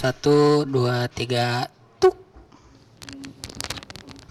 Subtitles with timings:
[0.00, 1.68] Satu, dua, tiga,
[2.00, 2.16] tuk.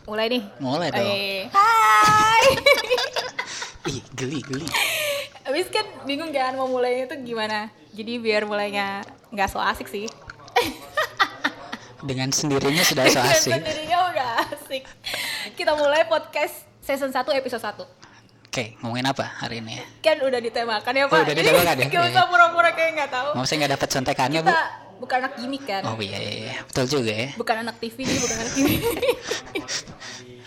[0.10, 0.44] Mulai nih.
[0.58, 1.06] Mulai dong.
[1.06, 2.44] Eh, Hai.
[3.94, 4.66] Ih, geli, geli.
[5.46, 7.70] Abis kan bingung kan mau mulainya tuh gimana.
[7.94, 10.10] Jadi biar mulainya nggak so asik sih.
[12.02, 13.54] Dengan sendirinya sudah so Dengan asik.
[13.54, 14.84] sendirinya udah asik.
[15.54, 17.86] Kita mulai podcast season 1 episode 1.
[18.50, 19.86] Oke, ngomongin apa hari ini ya?
[20.02, 21.14] Kan udah ditemakan ya Pak.
[21.14, 21.88] Oh, udah ditemakan ya?
[21.94, 23.30] Gak usah pura-pura kayak nggak tahu.
[23.38, 24.50] Mau saya nggak dapat contekannya, Bu?
[25.00, 25.82] Bukan anak gimmick kan.
[25.88, 26.56] Oh iya, iya, iya.
[26.64, 27.28] betul juga ya.
[27.34, 28.82] Bukan anak TV, bukan anak gimmick.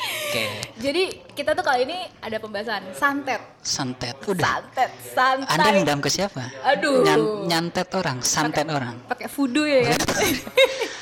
[0.02, 0.44] Oke,
[0.80, 3.38] Jadi kita tuh kali ini ada pembahasan santet.
[3.60, 4.16] santet.
[4.24, 4.64] Udah.
[4.64, 5.52] Santet, santai.
[5.54, 6.48] Anda dendam ke siapa?
[6.66, 7.04] Aduh.
[7.04, 8.96] Nyan- nyantet orang, santet orang.
[9.06, 9.98] Pakai voodoo ya kan.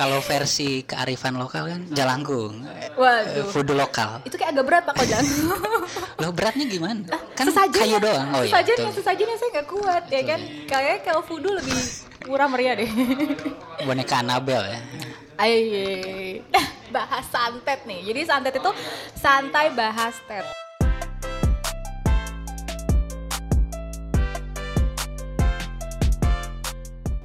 [0.00, 2.64] Kalau versi kearifan lokal kan jalangkung.
[2.64, 3.52] Eh, Waduh.
[3.52, 4.24] Fudu lokal.
[4.24, 5.26] Itu kayak agak berat Pak kalau jalan.
[6.24, 7.04] Loh beratnya gimana?
[7.36, 8.28] Kan Sesajennya- kayu doang.
[8.32, 8.48] Oh iya.
[8.48, 8.96] Sesajennya, betul.
[8.96, 10.40] sesajennya saya nggak kuat ya kan.
[10.64, 11.76] Kayaknya kalau voodoo lebih
[12.24, 12.88] murah meriah deh.
[13.84, 14.80] Boneka Annabelle ya.
[15.36, 15.84] Aye.
[16.48, 18.00] Nah, bahas santet nih.
[18.00, 18.70] Jadi santet itu
[19.20, 20.48] santai bahas tet.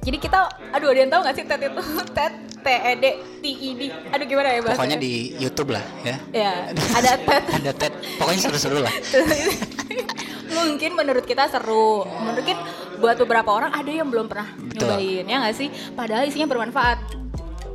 [0.06, 0.38] Jadi kita,
[0.70, 1.82] aduh ada yang tahu nggak sih tet itu?
[2.16, 2.32] Tet,
[2.66, 3.04] T E D
[3.38, 3.82] T I D.
[4.10, 4.74] Aduh gimana ya bahasanya?
[4.74, 6.16] Pokoknya di YouTube lah ya.
[6.34, 7.44] Ya, ada tet.
[7.62, 7.92] Ada tet.
[8.18, 8.90] Pokoknya seru-seru lah.
[10.56, 12.02] Mungkin menurut kita seru.
[12.02, 12.58] Mungkin
[12.98, 14.88] buat beberapa orang ada yang belum pernah Betul.
[14.88, 15.68] nyobain, ya nggak sih?
[15.94, 16.98] Padahal isinya bermanfaat.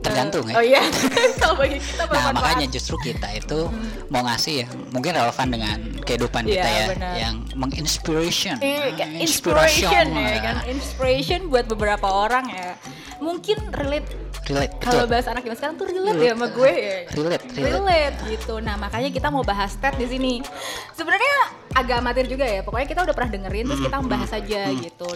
[0.02, 0.56] Tergantung ya.
[0.58, 0.82] Oh iya,
[1.40, 3.70] kalau bagi kita Nah makanya justru kita itu
[4.10, 7.14] mau ngasih ya mungkin relevan dengan kehidupan kita Iya, ya benar.
[7.16, 10.42] yang menginspiration, Eh, Ah, inspiration ya lah.
[10.42, 10.56] kan?
[10.68, 12.74] Inspiration buat beberapa orang ya.
[13.18, 14.10] Mungkin relate.
[14.42, 16.98] Relate, kalau bahas anak zaman sekarang tuh relate ya sama gue ya.
[17.14, 17.72] Relate, relate.
[17.72, 18.54] relate gitu.
[18.58, 20.34] Nah makanya kita mau bahas TED di sini.
[20.92, 21.36] Sebenarnya
[21.72, 22.66] agak amatir juga ya.
[22.66, 25.10] Pokoknya kita udah pernah dengerin terus kita membahas aja gitu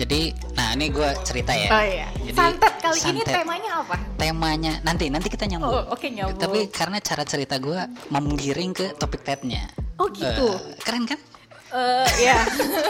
[0.00, 0.20] Jadi,
[0.56, 1.68] nah ini gue cerita ya.
[1.68, 3.34] oh iya Jadi, santet kali ini santet.
[3.36, 5.68] temanya apa Temanya nanti nanti kita nyambung.
[5.70, 7.76] oh oke nyambung Tapi karena cara cerita gue
[8.08, 9.68] menggiring ke topik TED-nya.
[9.96, 11.20] oh gitu Eh, keren kan?
[11.70, 12.40] Eh, ya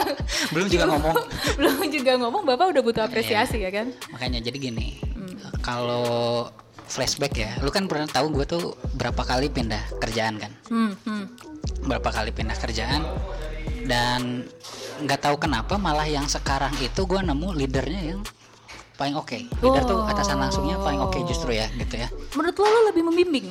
[0.55, 1.15] Belum juga ngomong.
[1.59, 4.95] belum juga ngomong bapak udah butuh apresiasi ya kan Makanya jadi gini.
[5.11, 5.35] Hmm.
[5.59, 6.47] Kalau
[6.87, 8.63] flashback ya, lu kan pernah tahu gue tuh
[8.95, 10.51] berapa kali pindah kerjaan kan?
[10.67, 11.23] hmm, hmm.
[11.85, 13.03] berapa kali pindah kerjaan
[13.83, 14.43] dan
[15.01, 18.21] nggak tahu kenapa malah yang sekarang itu gue nemu leadernya yang
[18.95, 19.37] paling oke.
[19.61, 20.11] Leader tuh Oh.
[20.11, 22.07] atasan langsungnya paling oke justru ya gitu ya.
[22.37, 23.47] Menurut lo, lo lebih membimbing?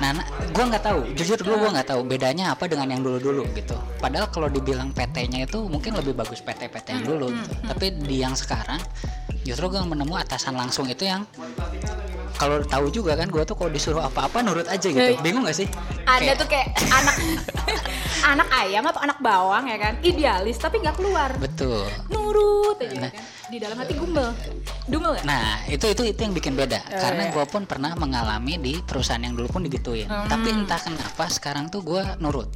[0.00, 0.16] Nah,
[0.48, 1.00] gue nggak tahu.
[1.12, 3.76] Jujur dulu gue nggak tahu bedanya apa dengan yang dulu dulu gitu.
[4.00, 7.54] Padahal kalau dibilang PT-nya itu mungkin lebih bagus PT-PT yang dulu gitu.
[7.68, 8.80] tapi di yang sekarang
[9.44, 11.28] justru gue menemu atasan langsung itu yang
[12.40, 14.96] kalau tahu juga kan gue tuh kalau disuruh apa-apa nurut aja gitu.
[14.96, 15.20] Hei.
[15.20, 15.68] bingung gak sih?
[16.02, 17.16] Ada Kayak- tuh kayak anak
[18.32, 19.92] anak ayam atau anak bawang ya kan?
[20.00, 21.36] Idealis tapi nggak keluar.
[21.36, 21.84] Betul.
[22.08, 23.12] Nurut aja Nah.
[23.12, 24.30] kan di dalam hati gumbel
[24.86, 27.32] dumel nggak Nah itu itu itu yang bikin beda Oh, karena iya.
[27.32, 30.06] gue pun pernah mengalami di perusahaan yang dulu pun digituin.
[30.06, 30.26] Hmm.
[30.26, 32.46] Tapi entah kenapa sekarang tuh gue nurut.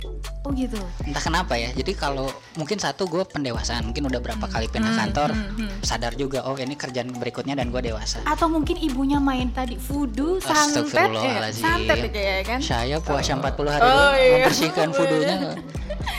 [0.41, 1.71] oh gitu Entah kenapa ya.
[1.71, 5.71] Jadi kalau mungkin satu gue pendewasaan, mungkin udah berapa kali pindah Hmm, kantor, hmm, hmm.
[5.81, 8.22] sadar juga oh ini kerjaan berikutnya dan gue dewasa.
[8.25, 11.65] atau mungkin ibunya main tadi voodoo santet ya Astagfirullahaladzim.
[11.65, 14.31] santet aja ya kan Saya puasa 40 hari Oh, iya.
[14.38, 15.37] membersihkan vudunya.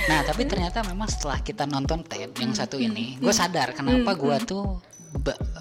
[0.05, 4.37] Nah tapi ternyata memang setelah kita nonton TED yang satu ini, gue sadar kenapa gue
[4.43, 4.64] tuh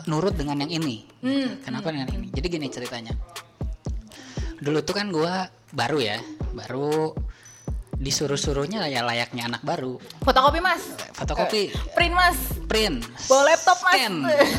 [0.04, 1.04] nurut dengan yang ini.
[1.22, 1.64] hmm.
[1.64, 2.28] Kenapa dengan ini?
[2.30, 3.12] Jadi gini ceritanya.
[4.60, 6.18] Dulu tuh kan gua baru ya,
[6.52, 7.12] baru
[7.94, 10.02] disuruh-suruhnya ya layaknya anak baru.
[10.20, 10.82] fotokopi mas
[11.14, 14.14] Fotokopi, print mas print, bawa laptop mas scan.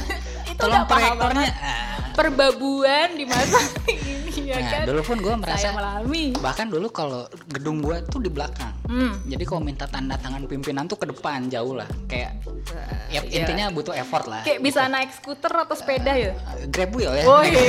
[0.52, 1.48] itu Tolong proyektornya.
[1.52, 2.14] banget.
[2.16, 3.60] Perbabuan di masa
[3.92, 8.00] ini ya Nah, kan dulu pun gua merasa saya melami bahkan dulu kalau gedung gua
[8.04, 8.72] tuh di belakang.
[8.86, 9.26] Hmm.
[9.26, 11.88] Jadi kalau minta tanda tangan pimpinan tuh ke depan jauh lah.
[12.06, 12.38] Kayak
[13.08, 13.44] ya, Iya.
[13.44, 14.42] intinya butuh effort lah.
[14.42, 16.34] kayak bisa naik skuter atau sepeda ya
[16.68, 17.24] Grab wheel ya.
[17.24, 17.62] oh iya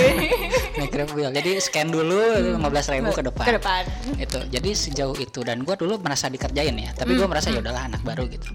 [0.74, 1.30] Naik Grab wheel.
[1.30, 2.16] Jadi scan dulu
[2.56, 3.44] 15.000 ribu ke depan.
[3.44, 3.82] ke depan
[4.16, 7.86] itu jadi sejauh itu dan gue dulu merasa dikerjain ya tapi gue merasa ya udahlah
[7.86, 8.48] anak baru gitu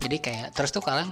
[0.00, 1.04] jadi kayak terus tuh kalau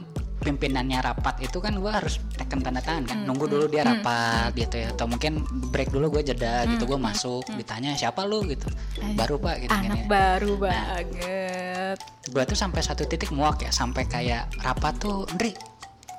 [0.44, 3.18] pimpinannya rapat itu kan gue harus tekan tanda tangan kan.
[3.24, 4.92] Nunggu dulu dia rapat gitu ya.
[4.92, 5.40] Atau mungkin
[5.72, 6.84] break dulu gue jeda gitu.
[6.84, 8.44] Gue masuk ditanya siapa lu?
[8.44, 8.68] gitu.
[9.16, 11.98] Baru pak gitu anak gini baru banget.
[12.24, 13.70] gue tuh sampai satu titik muak ya.
[13.70, 15.56] Sampai kayak rapat tuh Ndri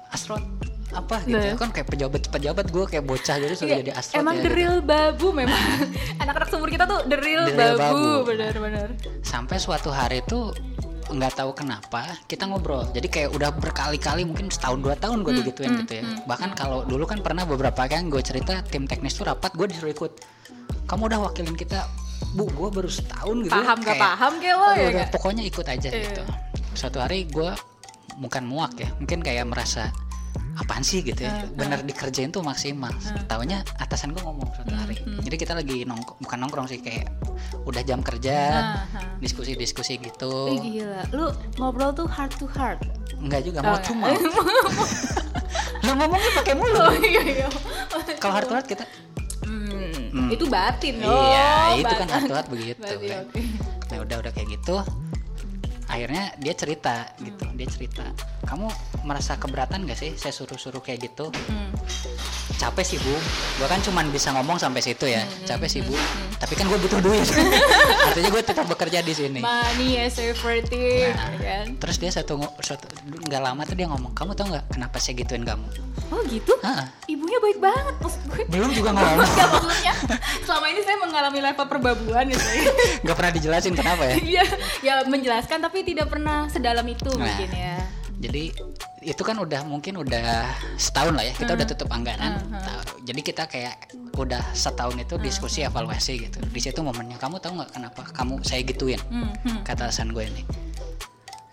[0.10, 0.42] astron
[0.90, 1.20] apa?
[1.24, 1.54] gitu ya.
[1.54, 1.60] Nah.
[1.60, 4.58] kan kayak pejabat-pejabat gue kayak bocah gitu sudah Iya, jadi astron emang ya, the gitu.
[4.58, 5.60] real babu memang.
[6.24, 8.32] Anak-anak sumur kita tuh the real, The real babu, babu.
[8.32, 8.90] benar-benar.
[9.22, 10.56] Sampai suatu hari tuh
[11.06, 12.86] nggak tahu kenapa kita ngobrol.
[12.90, 16.04] Jadi kayak udah berkali-kali mungkin setahun dua tahun gue digituin gitu ya.
[16.26, 19.94] bahkan kalau dulu kan pernah beberapa kan gue cerita tim teknis tuh rapat gue disuruh
[19.94, 20.12] ikut.
[20.86, 21.86] Kamu udah wakilin kita
[22.36, 25.44] bu gue baru setahun gitu paham gak kayak, paham kayak lo "Aduh, ya udah, pokoknya
[25.48, 26.04] ikut aja Iya.
[26.04, 26.24] gitu
[26.76, 27.48] suatu hari gue
[28.20, 29.92] bukan muak ya mungkin kayak merasa
[30.56, 31.44] apaan sih gitu ya?
[31.50, 32.92] Bener dikerjain tuh maksimal.
[33.26, 34.96] Tahunya atasan gue ngomong suatu hari.
[35.20, 37.12] Jadi kita lagi nongkrong bukan nongkrong sih kayak
[37.64, 38.38] udah jam kerja
[39.18, 40.52] diskusi-diskusi gitu.
[40.52, 42.80] Ih, gila, lu ngobrol tuh heart to heart.
[43.16, 44.22] enggak juga Oh, mau to mouth
[45.82, 47.22] lu ngomongnya pakai Oh mulut iya.
[47.24, 47.48] Iya.
[48.18, 48.86] kalau heart to heart kita?
[49.46, 50.30] Hmm, Hmm.
[50.32, 51.00] Itu batin.
[51.00, 53.24] Iya, oh, itu kan heart to heart begitu Batin, kan.
[53.86, 54.76] nah udah udah kayak gitu
[55.88, 58.06] akhirnya dia cerita gitu dia cerita
[58.44, 58.68] kamu
[59.02, 61.30] merasa keberatan gak sih saya suruh-suruh kayak gitu?
[61.46, 61.70] Hmm.
[62.56, 63.12] capek sih bu.
[63.58, 65.22] Gua kan cuman bisa ngomong sampai situ ya.
[65.22, 65.92] Hmm, capek sih bu.
[66.36, 67.26] tapi kan gue butuh duit.
[68.08, 69.40] Artinya gue tetap bekerja di sini.
[69.40, 71.32] Money is everything, Nah.
[71.36, 71.66] kan?
[71.76, 72.40] terus dia satu
[73.22, 75.66] nggak lama tuh dia ngomong kamu tau nggak kenapa saya gituin kamu?
[76.08, 76.54] Oh gitu?
[76.62, 78.42] Hah, Ibunya baik banget maksud gue.
[78.48, 79.18] belum juga ngomong.
[79.20, 79.94] maksudnya
[80.42, 82.46] selama ini saya mengalami level perbabuan gitu
[83.04, 84.16] nggak pernah dijelasin kenapa ya?
[84.16, 84.44] Iya,
[84.82, 87.26] ya menjelaskan tapi tidak pernah sedalam itu Nah.
[87.26, 87.78] mungkin ya.
[88.16, 88.44] jadi
[89.04, 91.60] itu kan udah mungkin udah setahun lah ya kita Hmm.
[91.60, 93.04] udah tutup anggaran Tahu.
[93.04, 93.76] jadi kita kayak
[94.14, 98.64] udah setahun itu diskusi evaluasi gitu di situ momennya kamu tahu nggak kenapa kamu saya
[98.64, 99.62] gituin Hmm, hmm.
[99.62, 100.42] kata alasan gue ini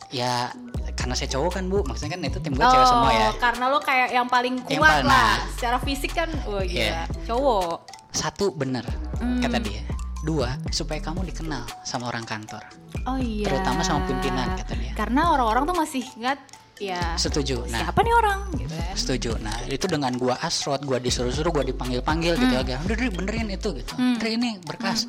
[0.09, 0.53] ya
[0.93, 3.65] karena saya cowok kan bu maksudnya kan itu tim gue cewek semua ya Oh, karena
[3.67, 5.25] lo kayak yang paling kuat Yang paling- lah.
[5.25, 5.37] nah.
[5.51, 7.03] Secara fisik kan, wah gila, Iya.
[7.27, 7.77] cowok.
[8.13, 8.85] satu bener
[9.17, 9.41] Hmm.
[9.41, 9.81] kata dia
[10.23, 12.63] dua supaya kamu dikenal sama orang kantor.
[13.11, 13.51] Oh iya.
[13.51, 14.93] Terutama sama pimpinan, kata dia.
[14.95, 16.39] Karena orang-orang tuh masih ingat
[16.83, 17.63] ya setuju.
[17.71, 17.87] Nah.
[17.87, 18.95] siapa nih orang gitu kan.
[18.99, 19.31] setuju.
[19.39, 23.69] Nah itu dengan gua asrot gua disuruh-suruh gua dipanggil-panggil gitu agak udah Dri, benerin itu
[23.75, 23.93] gitu.
[23.95, 24.19] Hmm.
[24.19, 25.07] Ini berkas.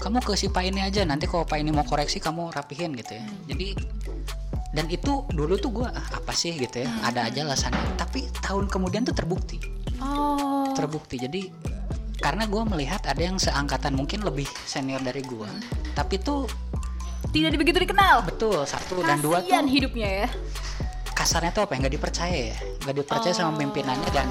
[0.00, 3.16] Kamu ke si Pak ini aja nanti kalau Pak ini mau koreksi kamu rapihin gitu
[3.16, 3.24] ya.
[3.48, 3.76] Jadi
[4.72, 6.88] dan itu dulu tuh gua "Ah, apa sih gitu ya.
[7.04, 8.00] Ada aja alasannya.
[8.00, 9.60] Tapi tahun kemudian tuh terbukti.
[10.02, 10.74] Oh.
[10.74, 11.14] terbukti.
[11.20, 11.46] Jadi
[12.22, 15.50] karena gua melihat ada yang seangkatan mungkin lebih senior dari gua.
[15.92, 16.46] Tapi tuh
[17.32, 18.28] Tidak begitu dikenal.
[18.28, 20.28] betul satu dan dua Kasian tuh hidupnya ya.
[21.12, 21.78] kasarnya tuh apa ya?
[21.86, 22.56] Nggak dipercaya ya?
[22.84, 24.28] Nggak dipercaya sama pimpinannya dan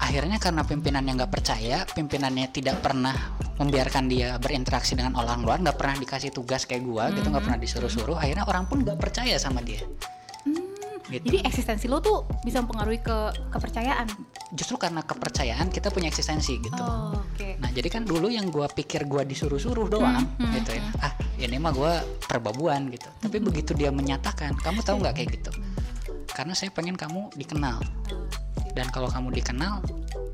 [0.00, 3.14] akhirnya karena pimpinannya nggak percaya pimpinannya tidak pernah
[3.56, 7.60] membiarkan dia berinteraksi dengan orang luar nggak pernah dikasih tugas kayak gua gitu nggak pernah
[7.60, 9.80] disuruh-suruh akhirnya orang pun nggak percaya sama dia
[11.12, 13.16] gitu Jadi eksistensi lo tuh bisa mempengaruhi ke
[13.48, 14.08] kepercayaan.
[14.50, 17.56] justru karena kepercayaan kita punya eksistensi gitu Oh, oke.
[17.56, 20.84] Nah jadi kan dulu yang gua pikir gua disuruh-suruh doang Hmm, gitu ya.
[20.98, 23.08] Ah ini mah gua perbabuan gitu.
[23.18, 25.50] Tapi begitu dia menyatakan, kamu tahu nggak kayak gitu?
[26.28, 27.80] Karena saya pengen kamu dikenal.
[28.72, 29.84] Dan kalau kamu dikenal,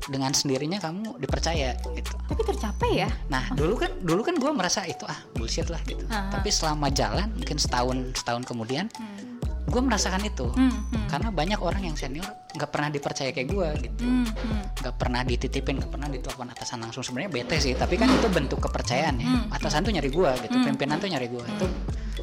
[0.05, 2.11] dengan sendirinya kamu dipercaya gitu.
[2.25, 3.09] Tapi tercapai ya.
[3.27, 6.03] Nah dulu kan dulu kan gua merasa itu ah bullshit lah gitu.
[6.07, 6.33] Aha.
[6.33, 9.28] Tapi selama jalan mungkin setahun setahun kemudian, Hmm.
[9.69, 10.49] Gue merasakan itu.
[10.51, 11.07] Hmm, hmm.
[11.07, 14.81] Karena banyak orang yang senior nggak pernah dipercaya kayak gua gitu Hmm, hmm.
[14.81, 18.57] nggak pernah dititipin nggak pernah ditelepon atasan langsung sebenarnya bete sih tapi kan itu bentuk
[18.59, 19.53] kepercayaan ya Hmm.
[19.53, 21.65] atasan tuh nyari gua gitu pimpinan tuh nyari gua itu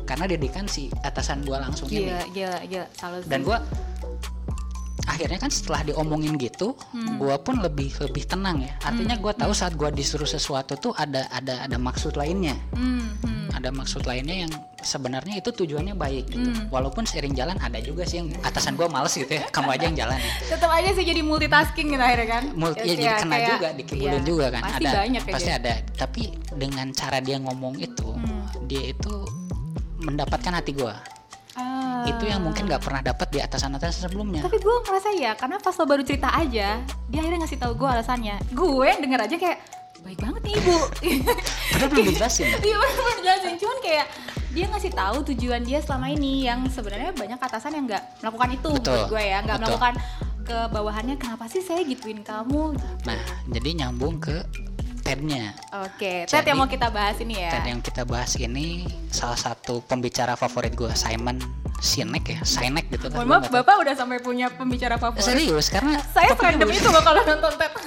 [0.03, 2.87] karena didikan si atasan gua langsung ini Gila, gila, gila.
[2.93, 3.31] Salah sih.
[3.31, 3.63] dan gua
[5.07, 6.75] akhirnya kan setelah diomongin gitu
[7.17, 11.31] gua pun lebih lebih tenang ya artinya gua tahu saat gua disuruh sesuatu tuh ada
[11.31, 13.36] ada ada maksud lainnya Hmm, hmm.
[13.57, 18.21] Ada maksud lainnya yang sebenarnya itu tujuannya baik gitu walaupun sering jalan ada juga sih
[18.21, 21.21] yang atasan gua males gitu ya kamu aja yang jalan ya Tetap aja sih jadi
[21.23, 22.45] multitasking gitu akhirnya kan.
[22.53, 25.35] multi ya, Ya, jadi kena kayak- juga dikibulin iya, juga kan Pasti ada banyak kayak
[25.35, 25.59] pasti gitu.
[25.59, 26.23] ada tapi
[26.55, 28.45] dengan cara dia ngomong itu Hmm.
[28.63, 29.13] dia itu
[29.99, 30.95] mendapatkan hati gua
[31.53, 32.05] Ah.
[32.05, 35.73] itu yang mungkin nggak pernah dapat di atasan-atasan sebelumnya Tapi gue ngerasa ya, karena pas
[35.73, 38.37] lo baru cerita aja, dia akhirnya ngasih tahu gue alasannya.
[38.53, 39.59] Gue denger aja kayak
[40.07, 40.77] baik banget nih ibu.
[41.75, 42.47] padahal belum dijelasin.
[42.63, 44.07] Iya benar jelasin, cuman kayak
[44.57, 48.69] dia ngasih tahu tujuan dia selama ini yang sebenarnya banyak atasan yang nggak melakukan itu
[48.73, 49.95] Betul, menurut gue ya, nggak melakukan
[50.47, 52.79] ke bawahannya kenapa sih saya gituin kamu?
[53.03, 53.19] nah
[53.51, 54.47] jadi nyambung ke
[55.07, 57.51] TED-nya Oke, Ted Jadi- yang mau kita bahas ini ya.
[57.53, 61.39] TED yang kita bahas ini salah satu pembicara favorit gua Simon
[61.77, 63.53] Sinek ya Sinek gitu kan Mohon maaf.
[63.53, 65.23] Bapak udah sampai punya pembicara favorit.
[65.23, 67.73] serius karena Saya random itu loh kalau nonton TED.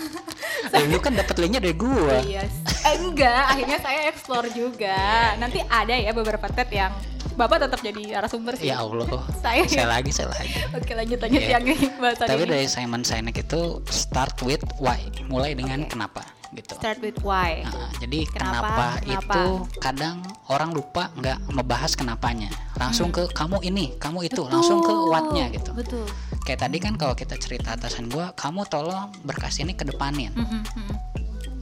[0.70, 2.44] Eh, lu kan dapet linknya dari gua Iya.
[2.84, 4.96] Eh enggak, akhirnya saya explore juga.
[5.36, 6.92] Nanti ada ya beberapa TED yang
[7.32, 8.68] Bapak tetap jadi narasumber sih.
[8.68, 9.08] ya Allah
[9.40, 11.56] Saya- saya lagi saya lagi Oke, lanjut lanjut Iya.
[11.56, 11.88] yang ini
[12.20, 12.52] Tapi ini.
[12.52, 15.90] dari Simon Sinek itu start with why, mulai dengan Oke.
[15.90, 16.22] kenapa
[16.54, 16.74] gitu.
[16.76, 17.62] Start with why.
[17.66, 18.50] Nah, jadi Kenapa?
[18.50, 19.34] kenapa, Kenapa?
[19.34, 19.44] itu
[19.78, 20.18] kadang
[20.50, 25.72] orang lupa nggak membahas kenapanya, langsung ke kamu ini, kamu itu, langsung ke what-nya gitu.
[25.78, 26.06] Betul.
[26.44, 30.98] Kayak tadi kan kalau kita cerita atasan gua, kamu tolong berkas ini kedepanin Mm-mm, mm-mm.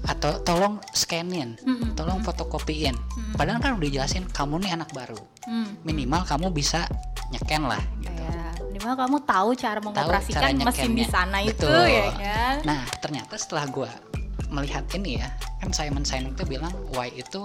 [0.08, 1.91] atau tolong scanin, Mm-mm.
[2.00, 2.96] tolong fotokopiin.
[3.36, 5.84] Padahal kan udah dijelasin kamu nih anak baru, Mm.
[5.84, 6.88] minimal kamu bisa
[7.36, 7.84] nyeken lah.
[8.00, 8.15] Gitu.
[8.15, 11.88] Kayak minimal kamu tahu cara mengoperasikan cara mesin di sana itu Betul.
[11.91, 12.56] ya kan.
[12.63, 13.91] Nah, ternyata setelah gua
[14.50, 15.27] melihat ini ya,
[15.58, 17.44] kan Simon Sinek itu bilang why itu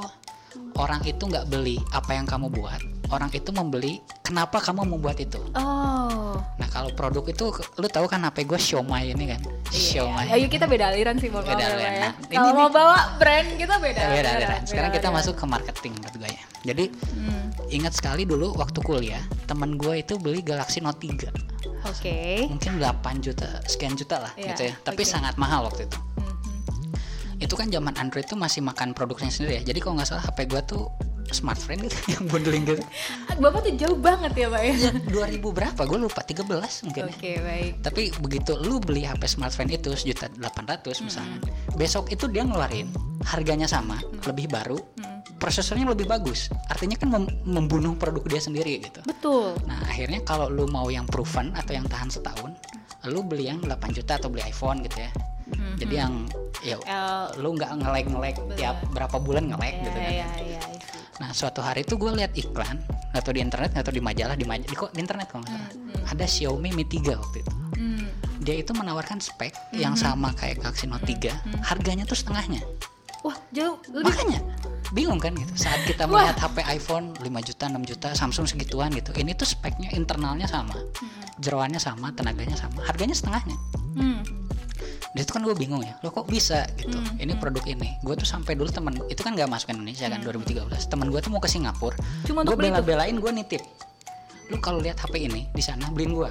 [0.75, 2.77] orang itu nggak beli apa yang kamu buat,
[3.09, 6.37] orang itu membeli kenapa kamu membuat itu Oh.
[6.55, 10.65] nah kalau produk itu lu tahu kan HP gue Xiaomi ini kan Xiaomi Ayo kita
[10.67, 11.81] beda aliran sih mau Beda aliran.
[11.91, 12.01] ya.
[12.03, 14.01] Nah, Kalau mau bawa brand kita beda.
[14.03, 15.19] beda aliran, beda sekarang beda kita aliran.
[15.19, 17.45] masuk ke marketing menurut gue ya jadi Hmm.
[17.71, 21.33] ingat sekali dulu waktu kuliah teman gue itu beli Galaxy Note 3
[21.83, 22.45] Oke.
[22.47, 25.09] mungkin 8 juta sekian juta lah Iya, gitu ya tapi oke.
[25.09, 26.32] sangat mahal waktu itu Mhm.
[27.43, 29.63] Itu kan zaman Android tuh masih makan produknya sendiri ya.
[29.75, 30.87] Jadi kalau nggak salah HP gue tuh
[31.35, 32.83] smartphone gitu yang bundling gitu.
[33.43, 34.73] Bapak tuh jauh banget ya, Pak ya.
[34.79, 35.81] ya 2000 berapa?
[35.83, 36.47] Gue lupa 13
[36.87, 37.15] mungkin ya.
[37.15, 37.73] Oke, baik.
[37.83, 41.39] tapi begitu lu beli HP smartphone itu sejuta 800 misalnya
[41.75, 42.87] besok itu dia ngeluarin
[43.27, 44.79] harganya sama lebih baru
[45.39, 46.47] prosesornya lebih bagus.
[46.71, 49.03] Artinya kan mem- membunuh produk dia sendiri gitu.
[49.03, 49.59] Betul.
[49.67, 52.55] nah akhirnya kalau lu mau yang proven atau yang tahan setahun
[53.11, 55.11] lu beli yang 8 juta atau beli iPhone gitu ya
[55.55, 55.77] Mhm.
[55.79, 56.13] jadi yang
[56.63, 58.07] ya El- lu nggak nge-lag
[58.55, 60.13] tiap berapa bulan nge-lag ya, gitu kan.
[60.13, 61.03] ya, ya, I see.
[61.19, 62.79] Nah suatu hari tuh gue lihat iklan
[63.13, 65.71] atau di internet atau di majalah di majalah di, kok di internet kalau nggak salah.
[66.09, 67.53] Ada Xiaomi Mi 3 waktu itu.
[67.73, 68.07] Hmm.
[68.43, 71.31] dia itu menawarkan spek yang sama kayak Galaxy Note 3
[71.63, 72.59] harganya tuh setengahnya.
[73.23, 74.39] Wah, jauh lebih makanya
[74.91, 75.55] bingung kan gitu.
[75.55, 76.27] Saat kita Wah.
[76.27, 80.75] melihat HP iPhone 5 juta 6 juta Samsung segituan gitu ini tuh speknya internalnya sama
[81.39, 83.55] jeroannya sama tenaganya sama harganya setengahnya.
[83.95, 84.21] Hmm.
[85.13, 86.97] Di situ kan gue bingung ya lo kok bisa gitu?
[87.21, 88.01] Ini produk ini.
[88.01, 91.29] Gue tuh sampai dulu temen itu kan nggak masuk Indonesia kan 2013 temen gue tuh
[91.29, 91.97] mau ke Singapura.
[92.25, 93.61] Cuma gue bela-belain gue nitip.
[94.49, 96.31] Lu kalau lihat HP ini di sana beliin gue.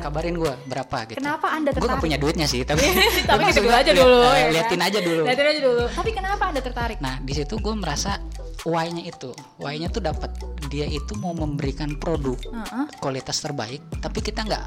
[0.00, 1.20] Kabarin gue berapa gitu.
[1.20, 1.92] Kenapa Anda gue tertarik?
[1.92, 2.80] gak punya duitnya sih tapi
[3.28, 4.16] Tapi gitu aja dulu.
[4.48, 5.22] liatin aja dulu.
[5.28, 5.84] Liatin aja dulu.
[5.92, 6.98] Tapi kenapa Anda tertarik?
[7.04, 8.16] nah di situ gue merasa
[8.64, 9.30] why-nya itu.
[9.56, 10.32] Why-nya tuh dapat
[10.68, 12.86] dia itu mau memberikan produk Heeh.
[12.98, 14.64] kualitas terbaik tapi kita nggak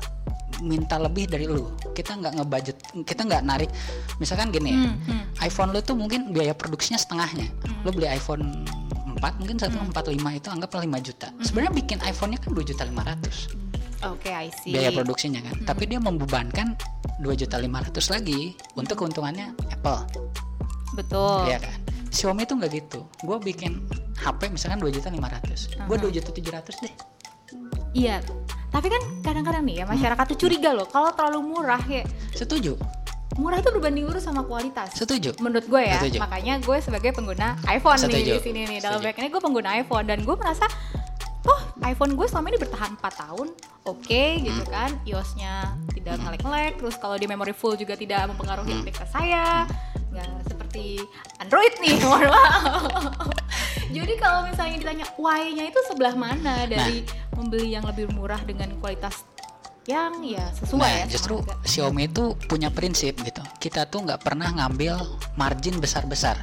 [0.61, 1.69] minta lebih dari lu.
[1.93, 3.69] Kita nggak ngebudget kita nggak narik.
[4.17, 5.21] Misalkan gini Hmm, hmm.
[5.41, 7.49] iPhone lu tuh mungkin biaya produksinya setengahnya.
[7.85, 8.65] Lu beli iPhone
[9.17, 9.93] 4 mungkin 145
[10.33, 11.27] itu anggaplah 5 juta.
[11.41, 13.65] Sebenarnya bikin iPhone-nya kan 2 juta 500
[14.05, 14.77] Oke, I see.
[14.77, 15.57] biaya produksinya kan.
[15.65, 16.77] Tapi dia membebankan
[17.17, 20.05] 2 juta 500 lagi untuk keuntungannya Apple.
[20.95, 21.49] Betul.
[21.51, 21.77] ya kan
[22.17, 23.85] Xiaomi tuh nggak gitu gue bikin
[24.17, 26.93] HP misalkan 2 juta 500 gue 2 juta 700 deh
[27.95, 28.21] Iya.
[28.69, 32.03] Tapi kan kadang-kadang nih ya masyarakat tuh curiga loh kalau terlalu murah ya.
[32.35, 32.75] setuju
[33.37, 34.93] Murah itu berbanding lurus sama kualitas.
[34.93, 36.17] setuju Menurut gue ya, Setuju.
[36.19, 38.31] makanya gue sebagai pengguna iPhone nih Setuju.
[38.33, 38.79] di sini nih.
[38.81, 40.65] Dalam ini gue pengguna iPhone dan gue merasa
[41.47, 43.47] oh iPhone gue selama ini bertahan 4 tahun
[43.83, 44.69] oke gitu Hmm.
[44.69, 44.91] kan.
[45.03, 45.53] iOS-nya
[45.91, 49.63] tidak ngelek-ngelek terus kalau di memory full juga tidak mempengaruhi aktivitas saya.
[50.11, 50.85] Nggak seperti
[51.37, 52.83] Android nih mohon maaf
[53.87, 56.67] jadi kalau misalnya ditanya why-nya itu sebelah mana?
[56.67, 59.23] Dari membeli yang lebih murah dengan kualitas
[59.87, 61.63] yang ya sesuai Nah, ya justru harga.
[61.63, 63.39] Xiaomi itu punya prinsip gitu.
[63.57, 64.99] Kita tuh nggak pernah ngambil
[65.39, 66.35] margin besar-besar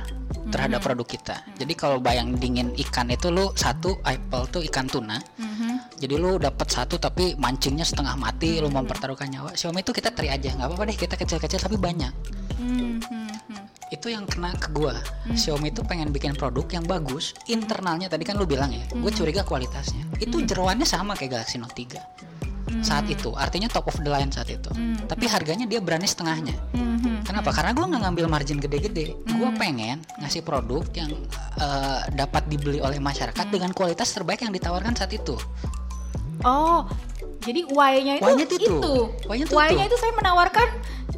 [0.48, 0.86] terhadap Mhm.
[0.88, 1.36] produk kita.
[1.60, 5.20] Jadi kalau bayang dingin ikan itu lu satu Apple tuh ikan tuna.
[5.36, 6.00] Mhm.
[6.00, 9.52] Jadi lu dapat satu tapi mancingnya setengah mati, lu mempertaruhkan nyawa.
[9.52, 12.12] Xiaomi itu kita teri aja, nggak apa-apa deh kita kecil-kecil tapi banyak.
[12.56, 13.64] Hmm, hmm, hmm.
[13.92, 14.96] Itu yang kena ke gua.
[15.32, 18.84] Xiaomi itu pengen bikin produk yang bagus, internalnya tadi kan lu bilang ya.
[18.90, 20.04] Gue curiga kualitasnya.
[20.18, 22.33] Itu jeroannya sama kayak Galaxy Note 3
[22.80, 23.32] saat itu.
[23.36, 24.70] Artinya top of the line saat itu.
[25.04, 26.56] Tapi harganya dia berani setengahnya.
[26.72, 27.18] Hmm, hmm.
[27.28, 27.52] kenapa?
[27.52, 29.16] Karena gue nggak ngambil margin gede-gede.
[29.16, 31.10] Gue pengen ngasih produk yang
[31.60, 35.36] eh, dapat dibeli oleh masyarakat dengan kualitas terbaik yang ditawarkan saat itu.
[36.44, 36.84] Oh,
[37.44, 38.68] jadi why-nya itu Why-nya tuh itu.
[38.68, 38.94] itu.
[39.28, 39.94] Why-nya Why-nya itu.
[39.94, 40.68] itu saya menawarkan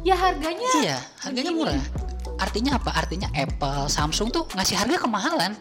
[0.03, 0.71] ya harganya.
[0.83, 1.83] iya harganya murah.
[2.37, 2.91] Artinya apa?
[2.93, 5.51] Artinya Apple Samsung tuh ngasih harga kemahalan.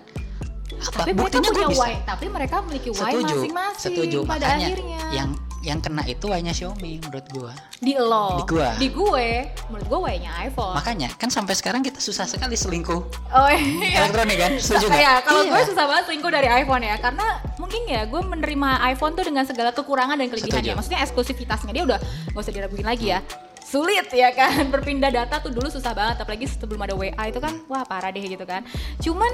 [0.76, 1.06] Apa?
[1.06, 1.82] Tapi mereka buktinya gue punya bisa.
[1.86, 4.18] Why, tapi mereka memiliki why masing-masing setuju.
[4.28, 5.00] pada makanya akhirnya.
[5.14, 5.30] yang
[5.66, 8.70] yang kena itu why-nya Xiaomi menurut gue di lo, Di gua.
[8.76, 9.28] di gue,
[9.66, 10.72] menurut gue why-nya iPhone.
[10.72, 14.00] makanya kan sampai sekarang kita susah sekali selingkuh oh iya.
[14.00, 15.02] elektronik kan setuju nggak?
[15.02, 15.50] ya, kalau Iya.
[15.50, 19.42] gue susah banget selingkuh dari iPhone ya Karena mungkin ya gue menerima iPhone tuh dengan
[19.42, 20.78] segala kekurangan dan kelebihannya Setuju.
[20.78, 23.18] Maksudnya eksklusivitasnya dia udah gak usah diraguin lagi ya
[23.66, 27.58] Sulit ya kan, berpindah data tuh dulu susah banget Apalagi sebelum ada WA itu kan,
[27.66, 28.62] wah parah deh gitu kan.
[29.02, 29.32] Cuman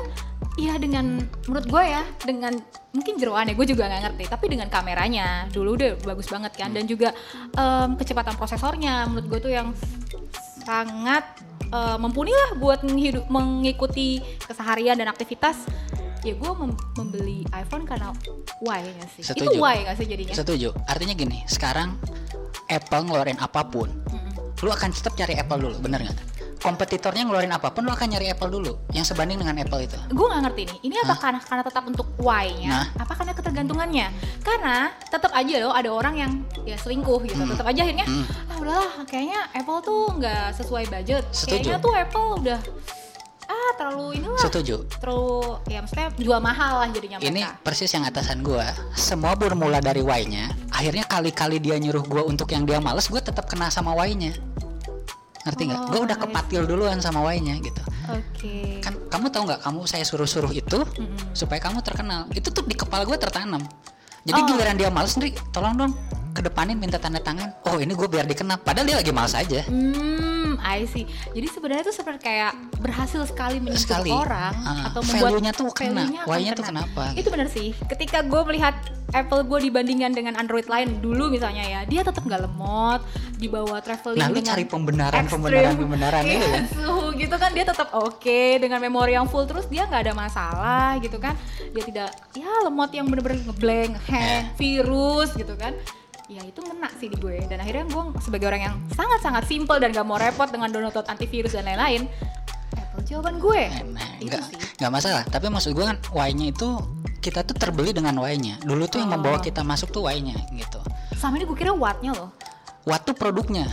[0.57, 2.57] ya dengan, menurut gue ya Dengan
[2.97, 6.73] mungkin jeroan ya, gue juga gak ngerti Tapi dengan kameranya, dulu udah bagus banget kan.
[6.73, 7.13] Dan juga
[7.53, 9.77] em, kecepatan prosesornya Menurut gue tuh yang
[10.65, 11.25] sangat
[11.69, 15.69] eh, mumpuni lah buat menghidup, mengikuti keseharian dan aktivitas
[16.23, 16.53] ya gue
[16.95, 18.15] membeli iPhone karena
[18.61, 19.59] why nya sih itu Setuju.
[19.59, 20.69] why gak sih jadinya Setuju.
[20.87, 21.99] Artinya gini, sekarang
[22.67, 23.91] Apple ngeluarin apa pun,
[24.59, 26.19] lu akan tetap cari Apple dulu, bener nggak?
[26.59, 29.99] Kompetitornya ngeluarin apa pun, lu akan nyari Apple dulu, yang sebanding dengan Apple itu.
[30.09, 32.87] gue nggak ngerti nih ini apa karena karena tetap untuk why nya Nah.
[32.97, 34.07] apa karena ketergantungannya
[34.41, 38.25] karena tetap aja loh ada orang yang ya selingkuh gitu tetap aja akhirnya Hmm.
[38.47, 41.51] ah udahlah kayaknya Apple tuh nggak sesuai budget Setuju.
[41.51, 42.61] kayaknya tuh Apple udah
[43.53, 44.41] ah terlalu inilah.
[44.41, 44.89] Setuju.
[44.97, 47.61] Terlalu ya maksudnya jual mahal lah jadinya ini mereka.
[47.61, 48.65] persis yang atasan gua.
[48.97, 53.45] Semua bermula dari why-nya akhirnya kali-kali dia nyuruh gua untuk yang dia males gua tetap
[53.45, 54.33] kena sama why-nya
[55.43, 55.81] ngerti nggak?
[55.83, 57.83] Oh, Gua udah kepatil duluan sama why-nya gitu.
[58.09, 58.79] Oke.
[58.79, 61.35] Kan kamu tahu nggak kamu saya suruh-suruh itu Mm-mm.
[61.35, 62.31] supaya kamu terkenal.
[62.31, 63.63] Itu tuh di kepala gue tertanam.
[64.23, 64.47] Jadi Oh.
[64.47, 65.93] giliran dia males nih tolong dong
[66.31, 67.51] kedepanin minta tanda tangan.
[67.67, 68.63] Oh ini gue biar dikenal.
[68.63, 69.67] Padahal dia lagi males aja.
[69.67, 70.32] Hmm,
[70.63, 71.05] I see.
[71.29, 74.09] Jadi sebenarnya tuh seperti kayak berhasil sekali menyentuh Sekali.
[74.09, 76.87] orang Ah, atau membuat value-nya tuh kena, why-nya tuh kena.
[76.87, 77.75] kenapa, Itu benar sih.
[77.85, 78.75] Ketika gue melihat
[79.11, 83.05] Apple gue dibandingkan dengan Android lain dulu misalnya ya, dia tetap nggak lemot,
[83.37, 85.37] dibawa traveling nah lu dengan cari pembenaran ekstrim.
[85.37, 89.67] pembenaran pembenaran Iya, itu suhu gitu kan dia tetap oke dengan memori yang full terus
[89.67, 91.35] dia nggak ada masalah gitu kan
[91.69, 94.49] dia tidak ya lemot yang bener-bener ngeblank hang Ya.
[94.55, 95.75] virus gitu kan
[96.33, 97.45] ya itu ngena sih di gue.
[97.45, 101.53] Dan akhirnya gue sebagai orang yang sangat-sangat simple dan gak mau repot dengan download antivirus
[101.53, 102.09] dan lain-lain
[102.73, 103.63] Apple jawaban gue.
[103.93, 104.57] Nah itu sih.
[104.81, 105.23] nggak masalah.
[105.25, 106.69] Tapi maksud gue kan why-nya itu
[107.21, 108.57] kita tuh terbeli dengan why-nya.
[108.61, 109.17] Dulu tuh yang Oh.
[109.17, 110.81] membawa kita masuk tuh why-nya gitu.
[111.15, 112.33] Sama ini gue kira wattnya loh.
[112.83, 113.69] What tuh produknya.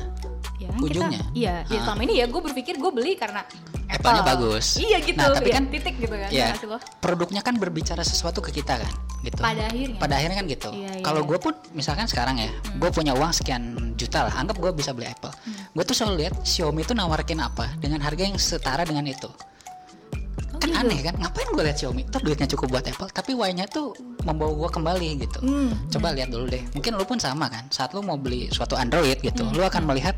[0.60, 1.24] Ya kan Ujungnya?
[1.24, 1.84] kita iya ya Ah.
[1.88, 3.48] selama ini ya gue berpikir gue beli karena
[3.90, 4.32] Apple-nya Apple.
[4.54, 4.66] bagus.
[4.78, 6.78] iya gitu Nah, tapi ya, kan- titik gitu kan ya lo?
[7.00, 10.70] produknya kan berbicara sesuatu ke kita kan gitu pada akhirnya pada akhirnya kan gitu.
[10.72, 11.28] Iya, iya, Kalau iya.
[11.28, 15.06] gue pun misalkan sekarang ya, gue punya uang sekian juta lah, anggap gue bisa beli
[15.06, 15.34] Apple.
[15.34, 15.74] Hmm.
[15.74, 19.28] Gue tuh selalu lihat Xiaomi itu nawarkin apa dengan harga yang setara dengan itu.
[20.50, 20.80] Oh, Kan gitu.
[20.82, 21.16] aneh kan?
[21.16, 22.04] Ngapain gue lihat Xiaomi?
[22.06, 23.92] Tuh duitnya cukup buat Apple, tapi Y-nya tuh
[24.22, 25.40] membawa gue kembali gitu.
[25.42, 26.64] Hmm, Coba lihat dulu deh.
[26.72, 27.68] Mungkin lu pun sama kan.
[27.70, 29.52] Saat lu mau beli suatu Android gitu, Hmm.
[29.52, 30.16] lu akan melihat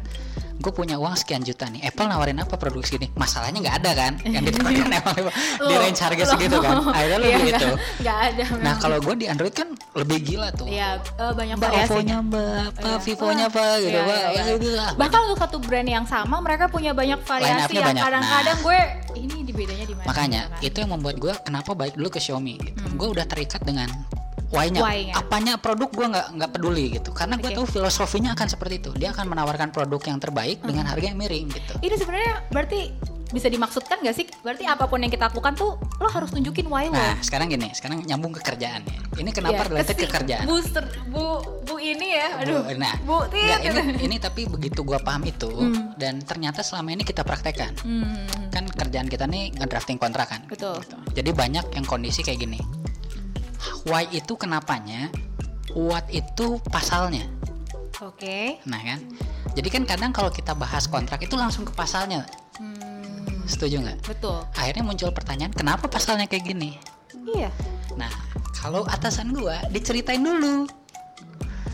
[0.62, 1.82] gue punya uang sekian juta nih.
[1.84, 3.10] Apple nawarin apa produk segini?
[3.14, 4.14] Masalahnya nggak ada kan?
[4.24, 5.26] Yang ditawarkan Apple
[5.60, 6.76] di range harga segitu kan.
[6.88, 10.68] Akhirnya lu Iya, beli nggak- ada Nah kalau gue di Android kan lebih gila tuh.
[10.68, 11.90] Iya, eh, banyak Mbak variasinya.
[11.92, 12.98] Oppo-nya mbak, apa Iya.
[13.02, 14.16] Vivo-nya Wah, apa gitu, iya, mbak.
[14.16, 14.42] iya, iya.
[14.42, 14.70] Ya gitu.
[14.96, 18.04] Bahkan untuk satu brand yang sama mereka punya banyak variasi yang banyak.
[18.04, 18.64] kadang-kadang Nah.
[18.64, 18.80] gue
[19.18, 20.08] ini di bedanya di mana?
[20.08, 20.64] Makanya gitu kan.
[20.64, 22.80] itu yang membuat gue kenapa baik dulu ke Xiaomi gitu.
[22.80, 22.96] Hmm.
[22.96, 23.90] Gue udah terikat dengan
[24.52, 24.82] why-nya.
[24.82, 25.14] Why-nya.
[25.16, 27.10] Apanya produk gue nggak nggak peduli gitu.
[27.12, 27.58] Karena gue Oke.
[27.58, 28.92] tahu filosofinya akan seperti itu.
[28.94, 30.92] Dia akan menawarkan produk yang terbaik dengan Hmm.
[30.92, 31.74] harga yang miring gitu.
[31.80, 32.92] ini sebenarnya berarti
[33.32, 34.28] bisa dimaksudkan gak sih?
[34.42, 36.94] Berarti apa pun yang kita lakukan tuh lo harus tunjukin why lo.
[36.94, 39.00] Nah sekarang gini, sekarang nyambung ke kerjaan ya.
[39.14, 40.44] Ini kenapa Iya, related ke kerjaan?
[40.44, 42.60] Bu, ser- bu, bu ini ya, aduh.
[42.62, 45.96] Bu, nah, bu, ini, ini tapi begitu gua paham itu Hmm.
[45.96, 47.72] dan ternyata selama ini kita praktekkan.
[47.80, 50.44] Hmm, Kan kerjaan kita nih ngedrafting kontrak kan.
[50.44, 50.76] Betul.
[50.84, 50.96] Gitu.
[51.16, 52.60] Jadi banyak yang kondisi kayak gini.
[53.84, 55.10] Why itu kenapanya?
[55.72, 57.26] What itu pasalnya.
[58.02, 58.60] Oke.
[58.66, 59.00] Nah kan.
[59.52, 62.24] Jadi kan kadang kalau kita bahas kontrak itu langsung ke pasalnya.
[62.56, 63.98] Hmm, Setuju nggak?
[64.08, 64.40] betul.
[64.56, 66.80] Akhirnya muncul pertanyaan, kenapa pasalnya kayak gini?
[67.36, 67.52] Iya.
[68.00, 68.08] Nah,
[68.56, 70.66] kalau atasan gua diceritain dulu.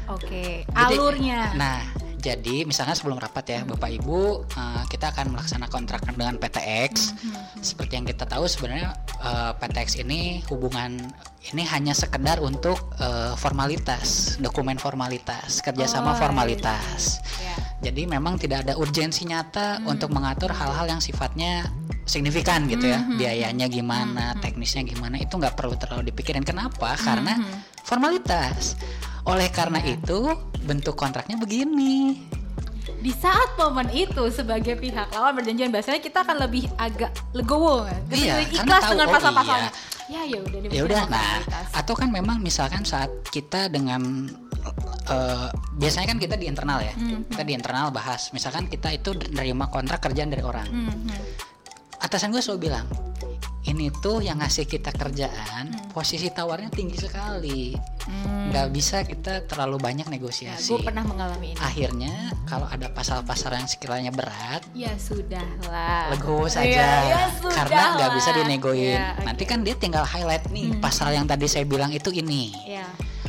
[0.10, 0.64] Oke.
[0.66, 1.54] Jadi- Alurnya.
[1.54, 1.80] Nah,
[2.28, 7.16] jadi misalnya sebelum rapat ya, Bapak Ibu, eh, kita akan melaksanakan kontrak dengan PTX.
[7.24, 8.92] Hmm, Seperti yang kita tahu sebenarnya
[9.24, 11.00] eh, PTX ini hubungan
[11.48, 17.24] ini hanya sekedar untuk eh, formalitas, dokumen formalitas, kerjasama Oh, formalitas.
[17.40, 17.56] Ya.
[17.88, 21.70] Jadi memang tidak ada urgensi nyata untuk mengatur hal-hal yang sifatnya
[22.04, 23.16] signifikan gitu ya, Mhm.
[23.16, 26.44] biayanya gimana, teknisnya gimana itu nggak perlu terlalu dipikirin.
[26.44, 26.96] Kenapa?
[26.96, 27.84] Karena Mhm.
[27.84, 28.76] formalitas.
[29.28, 30.32] Oleh karena itu
[30.64, 32.24] bentuk kontraknya begini.
[32.98, 38.02] Di saat momen itu sebagai pihak lawan berjanjian biasanya kita akan lebih agak legowo kan?
[38.10, 39.72] Iya, ikhlas tahu, dengan oh pasal-pasalnya.
[40.08, 41.44] Ya ya udah ya udah nah
[41.76, 44.32] atau kan memang misalkan saat kita dengan
[45.12, 49.12] eh, biasanya kan kita di internal ya Hmm, kita di internal bahas misalkan kita itu
[49.36, 51.22] nerima kontrak kerjaan dari orang Hmm, hmm.
[52.00, 52.88] atasan gue selalu bilang
[53.68, 55.92] ini tuh yang ngasih kita kerjaan Hmm.
[55.92, 58.50] posisi tawarnya tinggi sekali Hmm.
[58.50, 61.60] nggak bisa kita terlalu banyak Ya, negosiasi gue pernah mengalami ini.
[61.60, 66.08] akhirnya kalau ada pasal-pasal yang sekiranya berat Ya sudah lah.
[66.10, 68.16] legowo saja Ya, ya karena nggak sudahlah.
[68.16, 69.52] bisa dinegoin Ya, nanti oke.
[69.52, 70.80] kan dia tinggal highlight nih Hmm.
[70.80, 72.88] pasal yang tadi saya bilang itu ini Ya.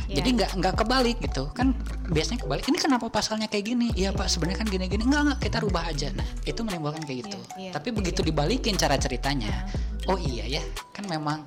[0.09, 1.43] Jadi nggak nggak kebalik gitu.
[1.53, 1.77] Kan
[2.09, 2.65] biasanya kebalik.
[2.65, 3.87] Ini kenapa pasalnya kayak gini?
[3.93, 6.09] Iya pak sebenarnya kan gini gini nggak nggak kita rubah aja.
[6.17, 7.37] Nah itu menimbulkan kayak gitu.
[7.55, 9.69] Iya, iya, tapi begitu dibalikin cara ceritanya
[10.09, 11.45] oh iya ya kan memang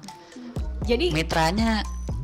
[0.86, 1.82] jadi mitranya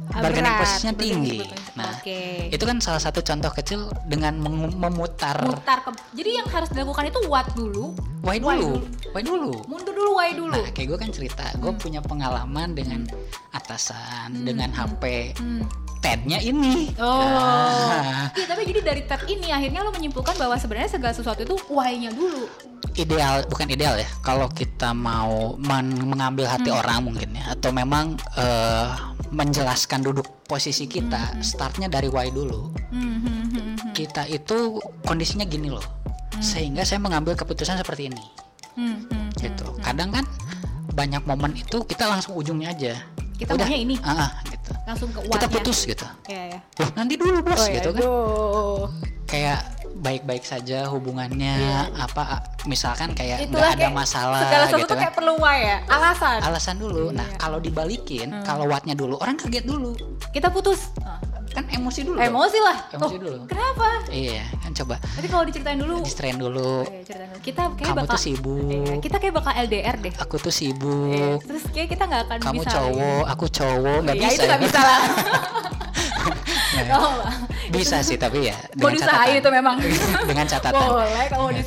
[0.09, 1.45] bargaining posisinya tinggi.
[1.77, 2.49] nah Oke.
[2.51, 4.41] itu kan salah satu contoh kecil dengan
[4.75, 5.37] memutar.
[5.45, 7.93] Mutar ke jadi yang harus dilakukan itu what dulu?
[8.25, 8.83] Why Why dulu?
[9.15, 9.53] why dulu?
[9.69, 10.59] Mundur dulu why dulu.
[10.59, 13.07] Nah, kayak gue kan cerita, gue punya pengalaman dengan
[13.55, 15.63] atasan, dengan HP Hmm.
[15.99, 16.95] TED-nya ini.
[16.97, 21.43] Oh, Nah, iya tapi jadi dari tab ini akhirnya lo menyimpulkan bahwa sebenarnya segala sesuatu
[21.43, 22.47] itu why-nya dulu.
[22.95, 24.07] ideal, bukan ideal ya.
[24.21, 26.79] Kalau kita mau men- mengambil hati Hmm.
[26.79, 28.91] orang mungkin ya, atau memang eh,
[29.31, 32.73] menjelaskan duduk posisi kita, startnya dari why dulu.
[32.91, 33.93] Hmm, hmm, hmm, hmm.
[33.93, 35.85] Kita itu kondisinya gini loh,
[36.39, 38.25] sehingga saya mengambil keputusan seperti ini.
[38.75, 39.67] Hmm, hmm, Gitu.
[39.79, 40.25] Kadang kan
[40.91, 42.99] banyak momen itu kita langsung ujungnya aja
[43.39, 43.95] Kita maunya ini.
[44.03, 44.71] ah, ah, gitu.
[44.83, 46.07] Langsung ke kita putus gitu.
[46.27, 46.61] Iya, iya.
[46.83, 48.03] Loh, nanti dulu bos Oh, iya, gitu kan.
[48.03, 48.85] aduh.
[49.29, 49.61] kayak
[49.99, 51.59] baik-baik saja hubungannya
[51.93, 55.01] apa ah, misalkan kayak nggak ada kayak masalah segala sesuatu gitu kan.
[55.05, 56.39] kayak perlu ya alasan.
[56.41, 57.05] alasan dulu.
[57.11, 57.37] Nah Iya.
[57.37, 59.93] kalau dibalikin kalau wattnya dulu orang kaget dulu.
[60.31, 60.91] Kita putus.
[61.03, 61.19] Ah,
[61.59, 62.77] kan emosi dulu emosi lah.
[62.89, 63.39] Emosi Loh, dulu.
[63.47, 63.89] kenapa?
[64.09, 64.95] Iya kan coba.
[65.03, 65.95] Tapi kalau diceritain dulu.
[66.01, 66.87] Distrain dulu.
[66.87, 67.43] Oke, ceritain dulu.
[67.43, 68.63] kita kayak kamu bakal tuh sibuk.
[68.63, 70.13] Iya, kita kayak bakal LDR deh.
[70.17, 71.39] Aku tuh Iya, sibuk.
[71.43, 72.71] Terus kayak kita nggak akan kamu bisa.
[72.73, 73.99] cowok aku cowok.
[74.01, 74.65] Nggak ya, bisa itu nggak ya.
[74.65, 75.03] bisa lah.
[76.89, 77.19] Oh,
[77.75, 79.35] bisa sih tapi ya mau catatan.
[79.35, 79.77] itu memang.
[80.31, 80.79] Dengan catatan.
[80.79, 81.65] Boleh kalau Ya,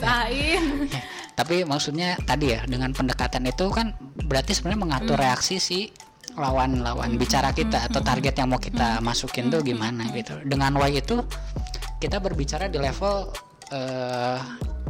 [1.36, 5.26] tapi maksudnya tadi ya dengan pendekatan itu kan berarti sebenarnya mengatur Hmm.
[5.26, 5.90] reaksi si
[6.36, 10.40] lawan-lawan bicara kita atau target yang mau kita masukin tuh gimana gitu.
[10.44, 11.24] Dengan Y itu
[12.02, 13.32] kita berbicara di level
[13.72, 14.40] eh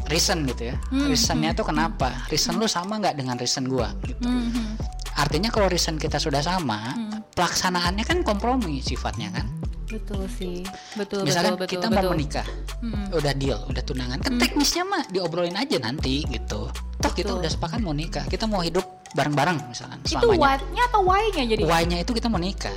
[0.10, 0.75] reason gitu ya.
[0.91, 2.25] Reasonnya tuh kenapa?
[2.27, 4.27] Reason lu sama nggak dengan reason gua gitu.
[4.27, 4.80] Mhm.
[5.17, 6.95] Artinya kalau reason kita sudah sama,
[7.38, 9.45] pelaksanaannya kan kompromi sifatnya kan.
[9.91, 10.63] Betul sih.
[10.95, 11.99] Betul Misalkan betul kita betul.
[11.99, 12.47] mau menikah,
[12.82, 13.06] Mm.
[13.12, 16.71] udah deal, udah tunangan, kan teknisnya mah diobrolin aja nanti gitu.
[16.71, 21.43] Toh kita udah sepakat mau nikah, kita mau hidup bareng-bareng misalkan itu what-nya atau why-nya
[21.43, 21.62] jadi?
[21.67, 22.73] Why-nya itu kita mau nikah,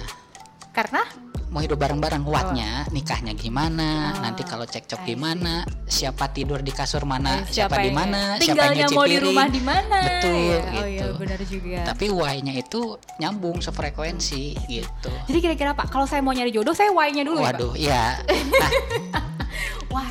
[0.74, 1.06] karena
[1.54, 2.26] mau hidup bareng-bareng.
[2.26, 7.78] What-nya nikahnya gimana, Oh, nanti kalau cekcok gimana, siapa tidur di kasur mana, Eh, siapa,
[7.78, 10.86] di yang- mana, siapa nyuci mau di rumah di mana Betul, ya, oh gitu.
[10.90, 11.78] iya benar juga.
[11.86, 12.80] Tapi why-nya itu
[13.16, 15.12] nyambung sefrekuensi gitu.
[15.24, 18.04] jadi kira-kira pak kalau saya mau nyari jodoh saya why-nya dulu ya Waduh, iya.
[18.50, 18.70] Nah,
[19.94, 20.10] why?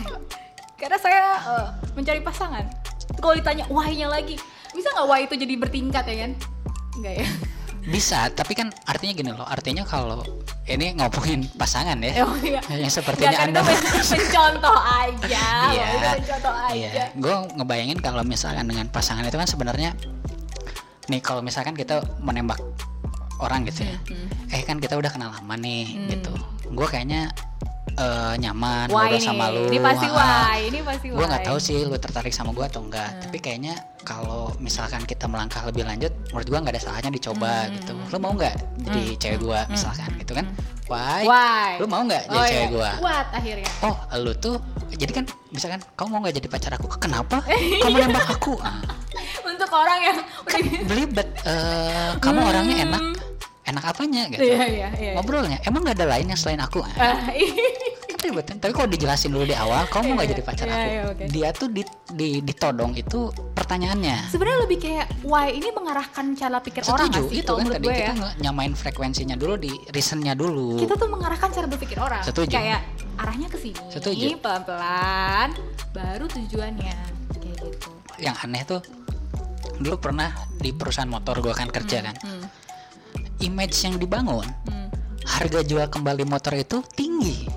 [0.80, 2.64] Karena saya eh, mencari pasangan.
[3.20, 4.40] Kalau ditanya why-nya lagi
[4.72, 6.32] bisa nggak why itu jadi bertingkat ya kan?
[6.96, 7.28] Enggak ya
[7.86, 9.44] bisa, tapi kan artinya gini loh.
[9.44, 10.24] Artinya kalau
[10.64, 12.24] ini ngomongin pasangan ya.
[12.24, 15.86] oh iya Yang sepertinya kan Anda mencontoh aja Iya.
[15.90, 19.92] itu mencontoh aja Iya, gue ngebayangin kalau misalkan dengan pasangan itu kan sebenarnya
[21.04, 22.64] nih kalau misalkan kita menembak
[23.38, 24.32] orang gitu ya, Hmm.
[24.50, 26.32] eh kan kita udah kenal lama nih gitu,
[26.66, 27.28] gue kayaknya
[27.94, 29.22] eh, nyaman why ngobrol nih?
[29.22, 32.34] sama lu, ini pasti ah, why ini pasti why gue nggak tahu sih lu tertarik
[32.34, 33.22] sama gue atau enggak, Hmm.
[33.22, 37.74] tapi kayaknya kalau misalkan kita melangkah lebih lanjut, menurut gue nggak ada salahnya dicoba Hmm.
[37.78, 40.46] gitu, lu mau nggak jadi cewek gue misalkan gitu kan,
[40.88, 41.70] why, why?
[41.78, 42.74] Lu mau nggak jadi oh, cewek iya.
[42.74, 42.90] gue?
[43.00, 43.70] what akhirnya?
[43.82, 44.56] Oh lu tuh
[44.94, 46.88] jadi kan misalkan kamu mau nggak jadi pacar aku?
[46.98, 47.42] Kenapa?
[47.84, 48.58] Kamu nembak aku.
[49.44, 53.02] Untuk orang yang udah belibet Eh, kamu orangnya enak
[53.64, 54.44] enak apanya gitu.
[54.44, 56.94] Iya iya iya ngobrolnya emang nggak ada lain yang selain aku iya.
[58.42, 60.88] kan tapi kalau dijelasin dulu di awal kamu mau nggak Iya, jadi pacar iya, aku.
[60.88, 61.24] iya, oke.
[61.28, 61.84] dia tuh di,
[62.16, 63.20] di ditodong itu
[63.52, 64.18] pertanyaannya.
[64.32, 67.86] Sebenarnya lebih kayak why ini mengarahkan cara pikir orang setuju nggak sih itu kan tadi
[67.86, 68.30] gue kita ya?
[68.40, 70.80] nyamain frekuensinya dulu di reasonnya dulu.
[70.80, 72.24] Kita tuh mengarahkan cara berpikir orang.
[72.24, 72.54] Setuju.
[72.56, 72.82] kayak
[73.20, 75.50] arahnya ke sini pelan-pelan
[75.92, 76.96] baru tujuannya.
[77.36, 77.90] Kayak gitu.
[78.24, 78.82] Yang aneh tuh
[79.84, 82.16] dulu pernah di perusahaan motor gua kan kerja kan.
[82.24, 82.63] hmm.
[83.40, 84.90] Image yang dibangun Hmm.
[85.24, 87.48] harga jual kembali motor itu tinggi.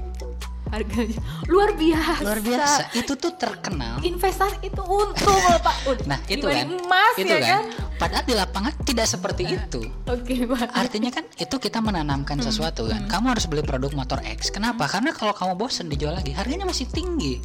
[0.66, 2.26] Harganya luar biasa.
[2.26, 2.82] Luar biasa.
[2.90, 4.02] Itu tuh terkenal.
[4.02, 5.76] Investasi itu untung loh pak.
[5.86, 6.66] Udah, nah itu kan.
[6.66, 7.62] emas itu ya kan.
[7.62, 7.62] kan?
[7.96, 9.86] Padahal di lapangan tidak seperti itu.
[10.10, 10.74] oke pak.
[10.74, 12.46] Artinya kan itu kita menanamkan Hmm.
[12.50, 13.06] sesuatu kan.
[13.06, 14.50] Kamu harus beli produk motor X.
[14.50, 14.90] Kenapa?
[14.90, 17.38] Karena kalau kamu bosen dijual lagi harganya masih tinggi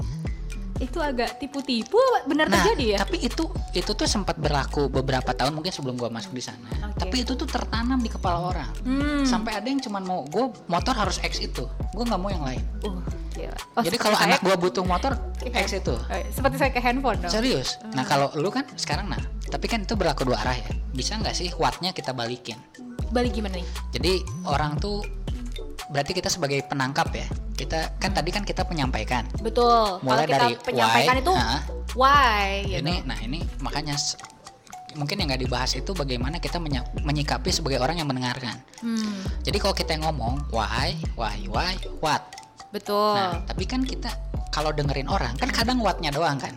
[0.81, 3.45] itu agak tipu-tipu benar nah terjadi ya tapi itu
[3.77, 7.05] itu tuh sempat berlaku beberapa tahun mungkin sebelum gua masuk di sana Oke.
[7.05, 9.23] tapi itu tuh tertanam di kepala orang hmm.
[9.23, 12.63] sampai ada yang cuman mau gue motor harus X itu gue nggak mau yang lain
[12.81, 12.97] uh,
[13.37, 13.57] gila.
[13.77, 15.13] Oh, jadi kalau anak gua butuh motor
[15.45, 17.77] X itu Oh, seperti saya ke handphone dong Serius?
[17.79, 17.93] Hmm.
[17.93, 20.71] Nah kalau lu kan sekarang nah, tapi kan itu berlaku dua arah ya.
[20.91, 22.59] Bisa nggak sih wattnya kita balikin?
[23.11, 24.13] balik gimana nih Jadi
[24.47, 25.03] orang tuh
[25.91, 27.27] berarti kita sebagai penangkap ya.
[27.53, 29.27] Kita kan tadi kan kita menyampaikan.
[29.37, 31.61] betul Mulai kalau kita dari penyampaikan why, itu ah,
[31.93, 33.93] why gitu Ini, nah ini makanya
[34.91, 36.59] mungkin yang nggak dibahas itu bagaimana kita
[36.99, 38.59] menyikapi sebagai orang yang mendengarkan.
[38.81, 42.23] hmm, Jadi kalau kita yang ngomong why, why, why, what.
[42.71, 44.07] betul Nah tapi kan kita
[44.49, 46.55] kalau dengerin orang kan kadang whatnya doang kan.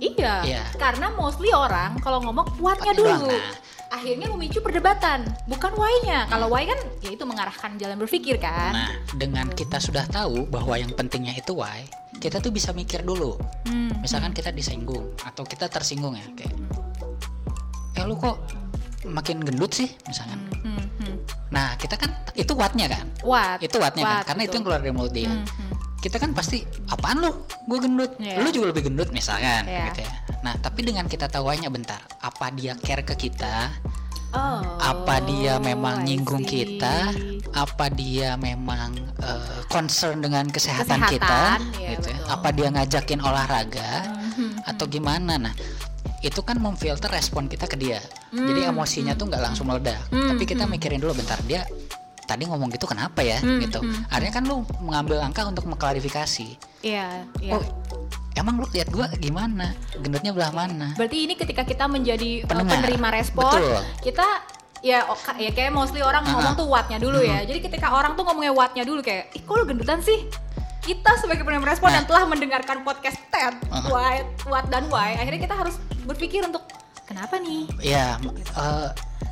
[0.00, 0.62] Iya, Iya.
[0.80, 3.28] karena mostly orang kalau ngomong kuatnya Kuatnya dulu.
[3.28, 3.54] doang, nah.
[3.90, 6.30] Akhirnya memicu perdebatan, bukan why-nya.
[6.30, 8.70] Kalau why kan ya itu mengarahkan jalan berpikir kan.
[8.70, 11.82] Nah, dengan kita sudah tahu bahwa yang pentingnya itu why,
[12.22, 13.34] kita tuh bisa mikir dulu.
[13.66, 16.54] Hmm, Misalkan kita disinggung atau kita tersinggung ya, kayak,
[17.98, 18.38] eh lu kok
[19.10, 20.38] makin gendut sih, misalkan.
[20.38, 21.16] hmm, hmm, hmm.
[21.50, 23.58] Nah, kita kan itu what-nya kan, What?
[23.58, 24.54] itu what-nya kan, What, karena itu betul.
[24.54, 25.34] yang keluar dari mulut dia.
[25.34, 25.70] Hmm, hmm.
[26.00, 27.28] Kita kan pasti apaan lu,
[27.62, 28.40] gue gendut, Iya.
[28.40, 29.92] lu juga lebih gendut misalkan, Iya.
[29.92, 30.12] gitu ya.
[30.40, 33.68] Nah, tapi dengan kita tahu why-nya bentar, apa dia care ke kita,
[34.30, 36.78] Oh, apa dia memang I nyinggung see.
[36.78, 37.10] kita?
[37.50, 41.42] Apa dia memang eh, concern dengan kesehatan, Kesehatan, kita?
[41.76, 42.18] iya, gitu ya.
[42.30, 43.90] apa dia ngajakin olahraga?
[44.30, 45.34] Mhm, atau gimana?
[45.36, 45.54] Nah
[46.22, 47.98] itu kan memfilter respon kita ke dia.
[48.30, 49.98] Jadi Hmm, emosinya tuh nggak langsung meledak.
[50.08, 51.66] Tapi kita mikirin dulu bentar dia
[52.30, 57.26] tadi ngomong gitu kenapa ya Hmm, gitu akhirnya kan lu mengambil langkah untuk mengklarifikasi Iya,
[57.36, 57.52] iya.
[57.52, 57.62] oh
[58.32, 62.72] emang lu lihat gua gimana gendutnya belah mana Berarti ini ketika kita menjadi uh, Pendengar.
[62.78, 63.80] penerima respon, Betul.
[64.00, 64.26] kita
[64.80, 67.42] ya oka- ya kayak mostly orang Ah, ngomong tuh wattnya dulu ya.
[67.42, 70.24] Jadi ketika orang tuh ngomongnya wattnya dulu kayak, ih kok lu gendutan sih?
[70.80, 72.00] Kita sebagai penerima respon Nah.
[72.00, 73.84] dan telah mendengarkan podcast TED, ah.
[73.84, 76.64] Why, What dan Why, akhirnya kita harus berpikir untuk
[77.04, 77.68] kenapa nih?
[77.82, 78.16] ya
[78.56, 78.88] eh,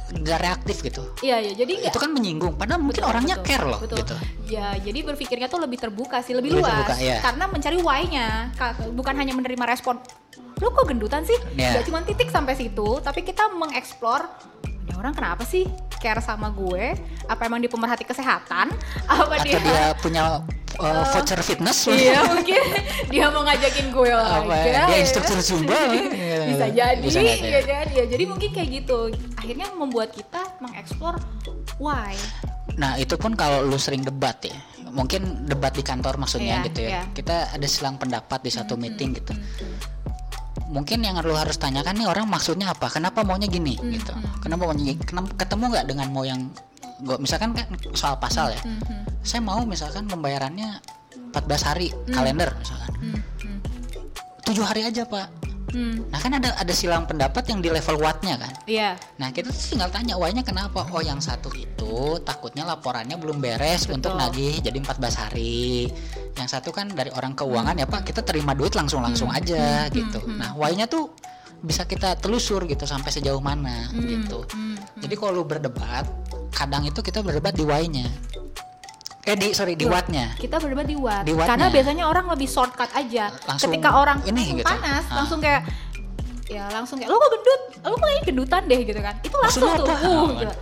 [0.08, 3.64] nggak reaktif gitu Iya ya, jadi nggak itu kan menyinggung padahal mungkin orangnya betul, care
[3.64, 3.98] loh betul.
[4.00, 4.14] gitu
[4.48, 6.72] Ya, jadi berpikirnya tuh lebih terbuka sih, lebih, Lebih luas.
[6.72, 7.20] terbuka, iya.
[7.20, 10.00] Karena mencari why-nya, Ka- bukan hanya menerima respon.
[10.56, 11.36] Lu kok gendutan sih?
[11.52, 11.76] Iya.
[11.76, 14.24] Gak cuma titik sampai situ, tapi kita mengeksplor
[14.88, 15.68] ini orang kenapa sih
[16.00, 16.96] care sama gue?
[17.28, 18.72] Apa emang dia pemerhati kesehatan?
[19.04, 20.40] Apa atau dia, dia punya
[20.80, 22.62] uh, voucher fitness Iya mungkin
[23.12, 24.96] dia mau ngajakin gue apa olahraga dia ya.
[25.02, 25.74] instruktur zumba
[26.50, 31.18] bisa jadi bisa ya kan ya jadi mungkin kayak gitu akhirnya membuat kita mengeksplor
[31.82, 32.14] why
[32.78, 34.54] Nah itu pun kalau lu sering debat ya,
[34.94, 36.90] mungkin debat di kantor maksudnya Iya, gitu ya.
[36.94, 37.02] iya.
[37.10, 39.34] Kita ada silang pendapat di satu meeting gitu.
[40.68, 42.92] Mungkin yang lu harus tanyakan nih orang maksudnya apa?
[42.92, 44.12] Kenapa maunya gini gitu?
[44.44, 45.00] Kenapa maunya gini?
[45.00, 46.52] Kenapa ketemu nggak dengan mau yang
[47.02, 48.60] gua misalkan kan soal pasal ya.
[49.24, 50.80] Saya mau misalkan pembayarannya
[51.32, 52.90] 14 hari kalender misalkan.
[54.44, 55.28] Tujuh hari aja pak.
[55.68, 58.52] Hmm, Nah kan ada ada silang pendapat yang di level wattnya kan.
[58.64, 58.96] iya.
[59.20, 60.88] Nah kita tuh tinggal tanya why-nya kenapa?
[60.88, 65.92] Oh yang satu itu takutnya laporannya belum beres untuk nagih jadi 14 hari.
[66.40, 70.24] Yang satu kan dari orang keuangan ya pak kita terima duit langsung-langsung aja gitu.
[70.30, 71.12] Nah why-nya tuh
[71.58, 74.48] bisa kita telusur gitu sampai sejauh mana gitu.
[74.98, 76.08] Jadi kalau lu berdebat
[76.48, 78.08] kadang itu kita berdebat di why-nya
[79.28, 82.88] Eh di sorry di watt-nya kita berdebat di what, Di karena biasanya orang lebih shortcut
[82.90, 84.66] aja Langsung ketika orang ini langsung gitu.
[84.66, 85.14] panas Ah.
[85.14, 85.62] langsung kayak
[86.48, 89.62] ya langsung kayak lo kok gendut lo kok kayaknya gendutan deh gitu kan itu langsung
[89.62, 90.08] Maksudnya tuh apa?
[90.08, 90.54] uh, gitu.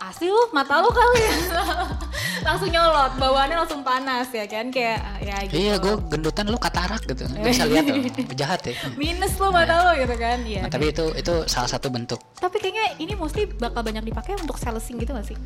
[0.00, 1.34] asli lu mata lu kali ya
[2.44, 4.68] langsung nyolot bawaannya langsung panas ya kan?
[4.68, 5.54] Kayak ah, ya gitu.
[5.58, 7.24] Iya gue gendutan lu katarak gitu.
[7.24, 7.96] Gak bisa lihat tuh
[8.34, 8.74] jahat ya.
[8.94, 10.38] Minus lu mata lu gitu kan?
[10.42, 12.20] Iya Nah, tapi itu itu salah satu bentuk.
[12.34, 15.36] Tapi kayaknya ini mostly bakal banyak dipakai untuk salesing gitu gak sih?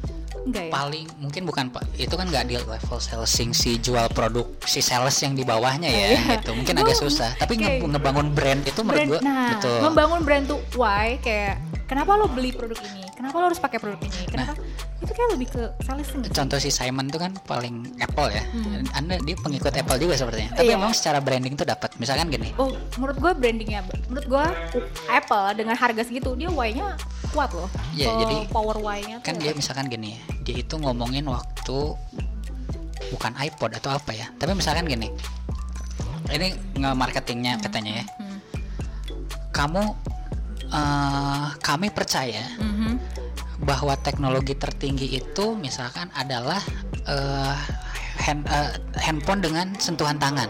[0.40, 0.72] Enggak ya?
[0.72, 1.86] Paling mungkin bukan pak.
[1.94, 6.06] Itu kan nggak di level salesing si jual produk si sales yang di bawahnya ya
[6.10, 6.20] Iya.
[6.36, 6.50] gitu.
[6.52, 7.30] Mungkin Gua- agak susah.
[7.36, 9.78] Tapi nge- kayak- ngebangun brand itu menurut gua nah betul.
[9.84, 11.14] membangun brand tuh why?
[11.18, 13.06] Kayak kenapa lo beli produk ini?
[13.12, 14.22] Kenapa lo harus pakai produk ini?
[14.26, 14.52] Kenapa
[14.98, 16.18] itu kayak lebih ke sih.
[16.28, 18.42] contoh si Simon tuh kan paling Apple ya
[18.92, 20.68] anda dia pengikut Apple juga sepertinya tapi Hmm.
[20.68, 20.76] Iya.
[20.76, 24.44] memang secara branding tuh dapat misalkan gini Oh, menurut gue brandingnya, menurut gue
[25.08, 27.70] Apple dengan harga segitu dia Y-nya kuat loh.
[27.92, 31.78] Iya, Po- jadi power Y-nya kan dia misalkan gini ya dia itu ngomongin waktu
[33.08, 35.08] bukan iPod atau apa ya tapi misalkan gini
[36.28, 38.38] ini nge-marketingnya katanya ya Hmm.
[39.48, 39.82] kamu
[40.68, 43.17] eh, kami percaya Mhm.
[43.68, 46.64] Bahwa teknologi tertinggi itu misalkan adalah
[47.04, 47.56] eh,
[48.24, 50.48] hand, eh, handphone dengan sentuhan tangan.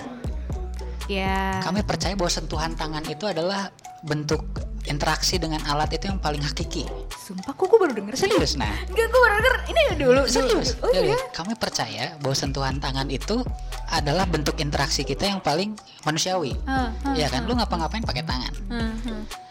[1.11, 1.59] Ya.
[1.67, 3.75] Kami percaya bahwa sentuhan tangan itu adalah
[4.07, 4.47] bentuk
[4.87, 6.87] interaksi dengan alat itu yang paling hakiki.
[7.11, 8.15] Sumpah kok gue baru denger.
[8.15, 8.71] Serius nah.
[8.87, 9.57] Enggak, gue baru denger.
[9.67, 10.23] Ini dulu.
[10.31, 10.79] Serius.
[10.81, 11.19] Oh Jadi, iya.
[11.35, 13.43] Kami percaya bahwa sentuhan tangan itu
[13.91, 15.75] adalah bentuk interaksi kita yang paling
[16.07, 16.55] manusiawi.
[16.69, 17.45] Ah, ah, Iya kan?
[17.51, 18.53] Lu ngapa-ngapain pakai tangan.
[18.71, 19.48] ah, ah.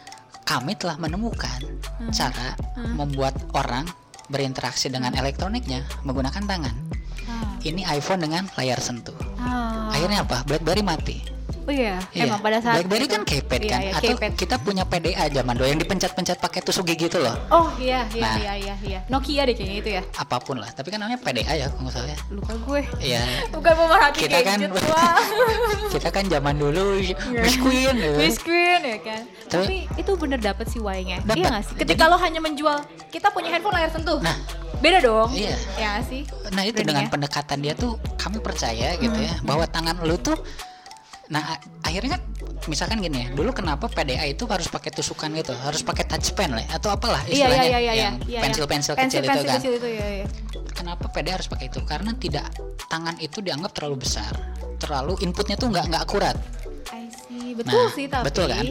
[0.48, 1.60] Kami telah menemukan
[1.98, 2.08] Hmm.
[2.10, 2.56] cara
[2.96, 3.84] membuat orang
[4.28, 6.76] berinteraksi dengan elektroniknya menggunakan tangan.
[7.28, 9.18] Ah, Ini iPhone dengan layar sentuh.
[9.36, 9.92] ah.
[9.92, 10.48] Akhirnya apa?
[10.48, 11.18] BlackBerry mati.
[11.68, 12.24] Oh iya, Iya.
[12.26, 13.82] emang pada saat BlackBerry itu- kan keypad iya, kan?
[13.82, 14.32] iya, Atau keypad.
[14.34, 17.36] kita punya PDA zaman dulu yang dipencet-pencet pakai tusuk gigi itu loh.
[17.50, 18.36] Oh iya, iya, Nah.
[18.38, 19.00] iya, iya, iya.
[19.08, 20.02] Nokia deh kayaknya itu ya.
[20.16, 20.70] Apa pun lah.
[20.70, 22.18] Tapi kan namanya PDA ya kalau salah ya.
[22.30, 22.82] Lupa gue.
[23.04, 23.20] Iya.
[23.54, 25.20] Bukan pemerhati Kita kan- gadget, wah.
[25.90, 26.82] kita kan zaman dulu
[27.36, 28.16] biskuin gitu.
[28.18, 29.22] Miskin ya kan.
[29.48, 31.20] Terus- Tapi itu bener dapet sih Y-nya.
[31.28, 31.76] Iya gak sih?
[31.78, 34.20] Ketika lo hanya menjual, kita punya handphone layar sentuh.
[34.20, 34.40] Nah.
[34.78, 35.34] Beda dong.
[35.34, 35.58] Iya.
[35.76, 36.24] Ya sih?
[36.48, 39.26] Nah itu dengan pendekatan dia tuh kami percaya gitu Hmm.
[39.26, 40.38] ya bahwa tangan lu tuh
[41.28, 42.22] Nah akhirnya kan
[42.68, 46.52] misalkan gini ya dulu kenapa PDA itu harus pakai tusukan gitu harus pakai touch pen
[46.52, 48.40] lah atau apalah Iya, iya, istilahnya iya, iya, yang iya.
[48.44, 50.26] pensil-pensil kecil itu Pensil-pensil kan kecil itu, iya, iya.
[50.76, 52.48] kenapa PDA harus pakai itu karena tidak
[52.92, 54.32] tangan itu dianggap terlalu besar
[54.78, 56.36] terlalu inputnya tuh nggak nggak akurat
[56.92, 57.52] I see.
[57.56, 58.26] Betul Nah, sih tapi.
[58.32, 58.66] betul kan?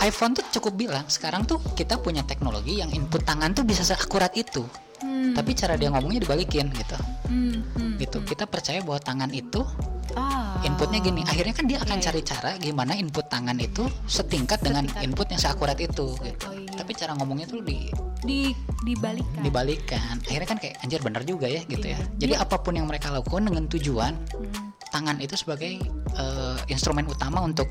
[0.00, 4.32] IPhone tuh cukup bilang sekarang tuh kita punya teknologi yang input tangan tuh bisa seakurat
[4.32, 4.64] itu
[4.98, 7.92] Hmm, tapi cara dia ngomongnya dibalikin gitu hmm, hmm.
[7.98, 9.62] gitu kita percaya bahwa tangan itu
[10.10, 10.58] Ah.
[10.64, 12.06] inputnya gini akhirnya kan dia akan Iya, iya.
[12.08, 15.04] cari cara gimana input tangan itu setingkat, dengan Setingkat.
[15.04, 16.72] input yang seakurat itu gitu Oh, iya.
[16.74, 18.50] tapi cara ngomongnya tuh di di
[18.82, 19.38] dibalikan.
[19.38, 22.18] dibalikan akhirnya kan kayak anjir bener juga ya gitu ya Iya.
[22.18, 24.72] jadi Dia- apa pun yang mereka lakukan dengan tujuan Hmm.
[24.88, 25.76] tangan itu sebagai
[26.16, 27.68] eh, instrumen utama untuk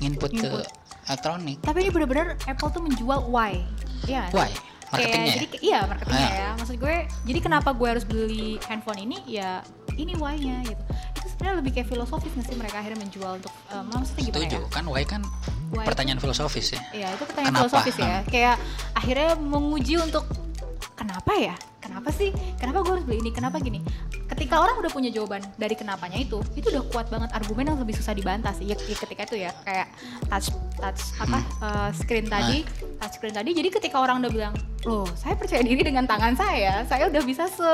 [0.00, 0.66] input, ke Input.
[1.06, 3.60] elektronik Tapi ini bener-bener Apple tuh menjual why.
[4.02, 4.32] Iya.
[4.32, 4.50] why
[4.94, 5.58] Kayak, marketingnya jadi ya?
[5.60, 6.34] iya marketingnya Ah.
[6.34, 6.48] ya.
[6.54, 9.18] Maksud gue, jadi kenapa gue harus beli handphone ini?
[9.26, 9.60] Ya
[9.94, 10.82] ini why-nya gitu.
[11.14, 14.56] Itu sebenarnya lebih kayak filosofis nggak sih mereka akhirnya menjual untuk eh, maksudnya gimana setuju
[14.56, 14.70] ya?
[14.70, 15.22] kan why kan
[15.70, 17.66] Why pertanyaan filosofis ya Iya itu pertanyaan Kenapa?
[17.66, 18.16] filosofis ya.
[18.16, 18.26] Hmm.
[18.28, 18.56] Kayak
[18.92, 20.24] akhirnya menguji untuk
[20.94, 21.54] kenapa ya?
[21.84, 22.32] Kenapa sih?
[22.56, 23.30] Kenapa gue harus beli ini?
[23.34, 23.84] Kenapa gini?
[24.24, 27.92] Ketika orang udah punya jawaban dari kenapanya itu, itu udah kuat banget argumen yang lebih
[27.92, 28.72] susah dibantah sih.
[28.72, 29.92] Ya, ya ketika itu ya kayak
[30.32, 30.48] touch
[30.80, 32.64] touch apa eh, screen tadi,
[33.04, 33.52] touch screen tadi.
[33.52, 34.54] Jadi ketika orang udah bilang,
[34.88, 37.70] loh saya percaya diri dengan tangan saya, saya udah bisa se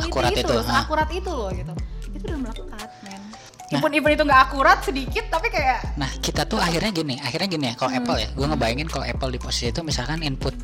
[0.00, 0.80] Akurat itu, itu, loh, ah.
[0.80, 1.72] akurat itu loh gitu.
[2.16, 2.88] Itu udah melekat.
[3.66, 3.82] Nah.
[3.82, 7.74] Even itu nggak akurat sedikit, tapi kayak Nah kita tuh akhirnya gini, akhirnya gini ya.
[7.74, 7.98] Kalau Hmm.
[7.98, 10.54] Apple ya, gue ngebayangin kalau Apple di posisi itu misalkan input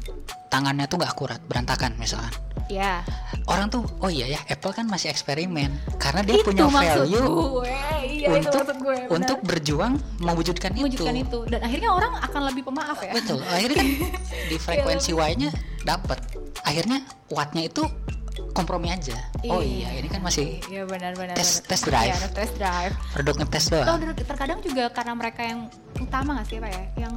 [0.46, 2.30] tangannya tuh nggak akurat, berantakan misalkan.
[2.70, 3.02] ya
[3.44, 5.66] Orang tuh, oh iya ya, Apple kan masih eksperimen
[5.98, 7.10] karena dia itu punya value
[7.58, 7.74] gue
[8.06, 9.12] iya itu untuk maksud gue benar.
[9.12, 11.26] untuk berjuang mewujudkan, mewujudkan itu.
[11.26, 11.38] itu.
[11.50, 13.42] dan akhirnya orang akan lebih pemaaf ya Betul.
[13.44, 13.88] Akhirnya kan
[14.52, 15.50] di frekuensi Y-nya
[15.82, 16.18] dapat.
[16.62, 17.82] Akhirnya wattnya itu
[18.52, 19.16] kompromi aja.
[19.44, 21.68] Oh iya, ini kan masih iya benar benar tes- benar.
[21.68, 22.10] test drive.
[22.10, 23.86] Iya, test drive produk ngetes doang.
[24.14, 25.60] ter- terkadang juga karena mereka yang
[25.96, 27.14] utama nggak sih apa ya yang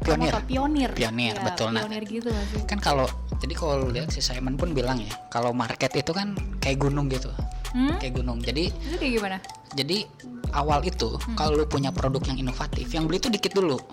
[0.00, 0.32] Pionir.
[0.42, 1.68] pionir Pionir, Iya, betul.
[1.70, 3.04] Nah, pionir gitu nggak sih Kan kalau
[3.36, 7.28] jadi kalau lihat si Simon pun bilang ya, kalau market itu kan kayak gunung gitu.
[7.70, 8.00] hmm?
[8.00, 8.40] Kayak gunung.
[8.40, 9.36] Jadi itu kayak gimana
[9.70, 10.02] jadi
[10.50, 11.36] awal itu Hmm.
[11.36, 13.76] kalau lu punya produk yang inovatif, yang beli itu dikit dulu.
[13.76, 13.86] oh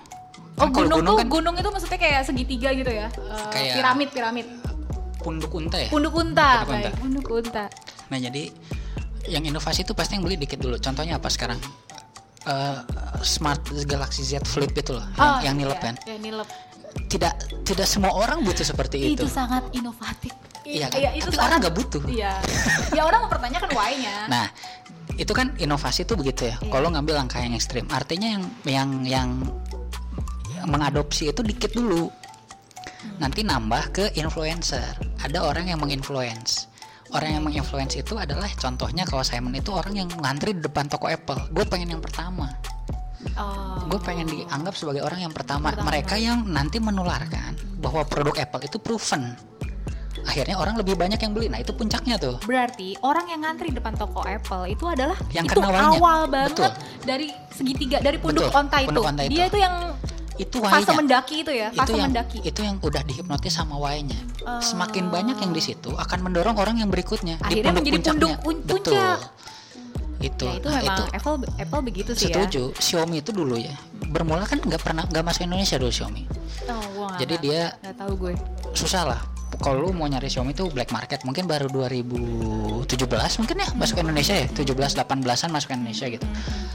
[0.57, 4.09] Kan kalau gunung, tuh kan gunung itu maksudnya kayak segitiga gitu ya Eh, Kayak- piramid
[4.09, 4.47] piramid
[5.27, 5.89] punduk unta ya.
[5.89, 6.87] punduk unta Punduk unta.
[6.87, 7.65] baik punduk unta
[8.07, 8.47] Nah jadi
[9.27, 10.79] yang inovasi itu pasti yang beli dikit dulu.
[10.79, 11.59] Contohnya apa sekarang?
[12.41, 12.79] Eh,
[13.19, 15.95] Smart Galaxy Z Flip itu loh, yang, Oh, yang nilep iya, kan.
[16.01, 16.47] iya, nilep.
[17.05, 19.27] Tidak tidak semua orang butuh seperti itu itu.
[19.27, 20.31] sangat inovatif
[20.63, 20.99] Iya kan?
[21.11, 22.01] itu Tapi sangat- orang nggak butuh.
[22.07, 22.33] iya
[22.89, 24.47] ya orang mempertanyakan why-nya Nah,
[25.13, 26.55] itu kan inovasi tuh begitu ya.
[26.57, 26.71] Iya.
[26.71, 29.29] Kalau ngambil langkah yang ekstrim, artinya yang yang yang
[30.63, 32.07] mengadopsi itu dikit dulu.
[33.17, 34.97] Nanti nambah ke influencer.
[35.21, 36.69] Ada orang yang menginfluence.
[37.15, 41.07] Orang yang menginfluence itu adalah contohnya kalau Simon itu orang yang ngantri di depan toko
[41.07, 41.39] Apple.
[41.55, 42.51] Gue pengen yang pertama.
[43.39, 43.79] oh.
[43.87, 45.71] Gue pengen dianggap sebagai orang yang pertama.
[45.71, 45.87] Pertama.
[45.87, 49.39] Mereka yang nanti menularkan bahwa produk Apple itu proven.
[50.27, 51.47] Akhirnya orang lebih banyak yang beli.
[51.47, 52.35] Nah itu puncaknya tuh.
[52.43, 56.71] Berarti orang yang ngantri depan toko Apple itu adalah Yang itu awal banget Betul.
[57.07, 58.87] dari segitiga dari punduk Betul, onta itu.
[58.91, 59.31] punduk onta itu.
[59.31, 59.95] Dia itu yang
[60.37, 60.95] Itu fase why-nya.
[60.95, 62.37] mendaki itu ya, itu fase yang mendaki.
[62.41, 64.19] itu yang udah dihipnotis sama Y-nya.
[64.41, 64.61] Oh.
[64.61, 68.47] Semakin banyak yang di situ akan mendorong orang yang berikutnya Akhirnya menjadi punduk puncaknya.
[68.47, 68.93] un- Betul.
[68.93, 69.19] puncak.
[70.17, 70.45] Itu.
[70.45, 72.73] Ya, itu Nah, memang itu Apple Apple begitu sih setuju.
[72.75, 73.73] Xiaomi itu dulu ya.
[74.03, 76.21] Bermula kan nggak pernah nggak masuk Indonesia dulu Xiaomi.
[76.21, 76.29] ya.
[76.67, 78.33] Oh, gua nggak- Jadi nggak- dia nggak tahu gue.
[78.73, 79.21] susah lah.
[79.57, 82.83] Kalau lu mau nyari Xiaomi itu black market mungkin baru 2017
[83.37, 86.25] mungkin ya masuk Indonesia ya 17 18-an masuk Indonesia gitu.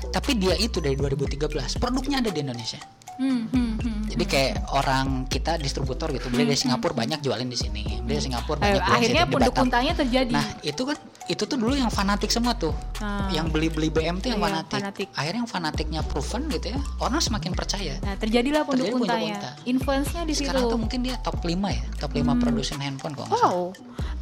[0.09, 2.79] Tapi dia itu dari 2013 produknya ada di Indonesia.
[3.15, 4.01] Hmm, hmm, hmm.
[4.09, 8.25] Jadi kayak orang kita distributor gitu beli dari Singapura banyak jualin di sini, beli dari
[8.25, 10.33] Singapura Eh, banyak jualin akhirnya punduk untanya terjadi.
[10.33, 13.31] Nah itu kan itu tuh dulu yang fanatik semua tuh, Ah.
[13.31, 14.75] yang beli-beli BM tuh yang Iya, fanatik.
[14.77, 15.09] fanatik.
[15.13, 17.95] Akhirnya yang fanatiknya proven gitu ya, orang semakin percaya.
[18.01, 19.51] Nah, terjadilah punduk Terjadi unta.
[19.65, 20.73] Influence-nya di Sekarang situ.
[20.73, 23.29] tuh mungkin dia top 5 ya, top 5 produsen handphone kok.
[23.29, 23.71] Wow.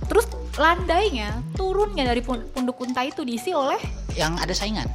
[0.06, 3.80] Terus landainya, turunnya dari pun- punduk unta itu diisi oleh
[4.12, 4.86] Yang ada saingan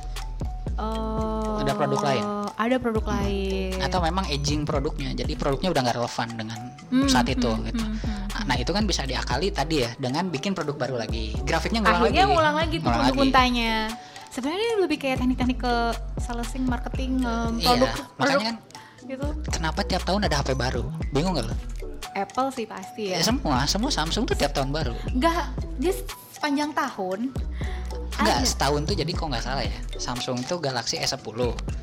[0.76, 2.24] eh, Ada produk lain?
[2.56, 3.72] Ada produk lain.
[3.78, 7.82] atau memang aging produknya, jadi produknya udah nggak relevan dengan Hmm, saat itu hmm, gitu.
[7.82, 8.46] hmm, hmm.
[8.46, 12.24] Nah itu kan bisa diakali tadi ya dengan bikin produk baru lagi, grafiknya ngulang Akhirnya
[12.24, 12.34] lagi.
[12.34, 13.20] ngulang lagi tuh lagi.
[13.20, 13.74] untanya.
[14.28, 15.74] Sebenarnya lebih kayak teknik-teknik ke
[16.20, 18.56] salesing, marketing, em, Iya, produk, makanya produk kan
[19.06, 19.28] gitu.
[19.50, 20.84] kenapa tiap tahun ada HP baru?
[21.10, 21.56] Bingung gak lo?
[22.14, 23.18] Apple sih pasti ya.
[23.18, 24.96] Ya semua, semua Samsung tuh tiap tahun baru.
[25.10, 25.92] Enggak, dia
[26.32, 27.32] sepanjang tahun.
[28.15, 28.47] Enggak, ada.
[28.47, 29.75] setahun tuh jadi kok nggak salah ya.
[29.95, 31.36] Samsung tuh Galaxy S10.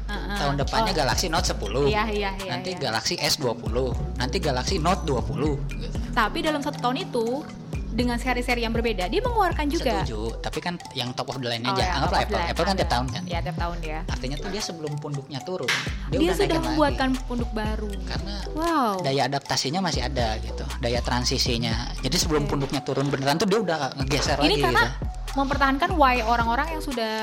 [0.08, 0.36] Heeh.
[0.36, 1.86] Tahun depannya Oh, Galaxy Note 10.
[1.86, 2.50] Iya, iya, iya.
[2.50, 2.80] nanti iya.
[2.80, 3.76] Galaxy S20.
[4.16, 5.60] Nanti Galaxy Note 20.
[5.70, 5.96] gitu.
[6.10, 7.44] Tapi dalam satu tahun itu
[7.92, 10.00] dengan seri-seri yang berbeda dia mengeluarkan juga.
[10.00, 11.84] Setuju, tapi kan yang top of the line Oh, aja.
[11.84, 12.36] ya, Anggaplah Apple.
[12.38, 12.48] line.
[12.48, 13.22] Apple kan tiap tahun kan.
[13.22, 13.98] Iya, tiap tahun dia.
[14.08, 15.68] Artinya tuh dia sebelum punduknya turun,
[16.08, 17.24] dia, Dia, udah sudah membuatkan lagi.
[17.26, 17.92] punduk baru.
[18.02, 19.04] Karena Wow.
[19.04, 21.92] daya adaptasinya masih ada gitu, daya transisinya.
[22.00, 24.96] Jadi sebelum punduknya turun beneran tuh dia udah ngegeser Ini lagi karena gitu.
[25.34, 27.14] Mempertahankan why orang-orang yang sudah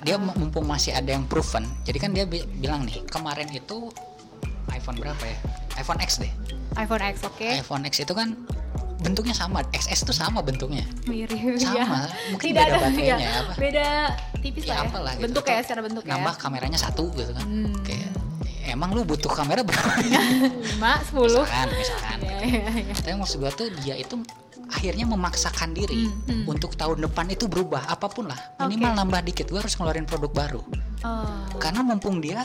[0.00, 3.90] dia mumpung masih ada yang proven jadi kan dia bi- bilang nih kemarin itu
[4.70, 5.36] iPhone berapa ya
[5.76, 6.30] iPhone X deh
[6.72, 7.42] iPhone X, oke?
[7.42, 8.38] iPhone X itu kan
[9.00, 11.84] bentuknya sama XS tuh sama bentuknya Mirip Sama, ya.
[12.30, 13.32] mungkin Tidak beda ada baterainya ya.
[13.40, 13.52] apa.
[13.56, 13.86] Beda
[14.38, 14.86] tipis ya lah ya.
[14.86, 16.38] apalah gitu bentuk ya secara bentuk nambah ya.
[16.38, 17.72] kameranya satu gitu kan Hmm.
[17.82, 18.12] kayak
[18.68, 19.88] emang lu butuh kamera berapa
[20.78, 20.78] 5,
[21.10, 21.16] 10.
[21.18, 22.94] misalkan misalkan Iya, iya, iya.
[22.94, 24.14] tapi maksud gua tuh dia itu
[24.70, 26.44] akhirnya memaksakan diri Hmm, hmm.
[26.46, 28.98] untuk tahun depan itu berubah apa pun lah minimal Oke.
[29.02, 30.62] nambah dikit gua harus ngeluarin produk baru
[31.00, 31.24] Oh.
[31.56, 32.44] karena mumpung dia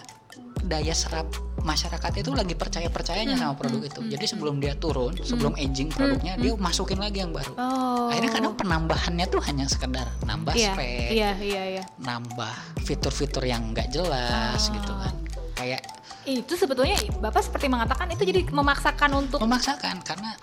[0.61, 1.27] daya serap
[1.59, 6.37] masyarakat itu lagi percaya percayanya sama produk itu jadi sebelum dia turun sebelum aging produknya
[6.37, 8.07] dia masukin lagi yang baru Oh.
[8.09, 11.83] akhirnya kadang penambahannya tuh hanya sekedar nambah Iya, spek iya, iya, iya.
[11.99, 14.73] nambah fitur-fitur yang nggak jelas Oh.
[14.73, 15.13] gitu kan
[15.53, 15.81] kayak
[16.25, 20.33] Itu sebetulnya Bapak seperti mengatakan itu jadi memaksakan untuk memaksakan karena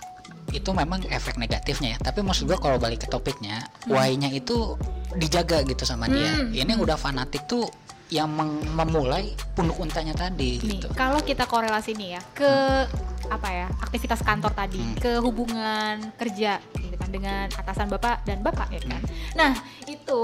[0.53, 1.99] itu memang efek negatifnya ya.
[1.99, 4.77] Tapi maksud gua kalau balik ke topiknya why-nya itu
[5.17, 6.37] dijaga gitu sama dia.
[6.37, 7.65] Hmm, ini udah fanatik tuh
[8.13, 8.29] yang
[8.77, 10.87] memulai punduk untanya tadi nih, gitu.
[10.93, 12.53] kalau kita korelasi nih ya ke
[13.27, 14.95] apa ya aktivitas kantor tadi Hmm.
[14.97, 19.01] ke hubungan kerja gitu kan dengan atasan bapak dan bapak ya kan.
[19.33, 19.51] Nah
[19.85, 20.21] itu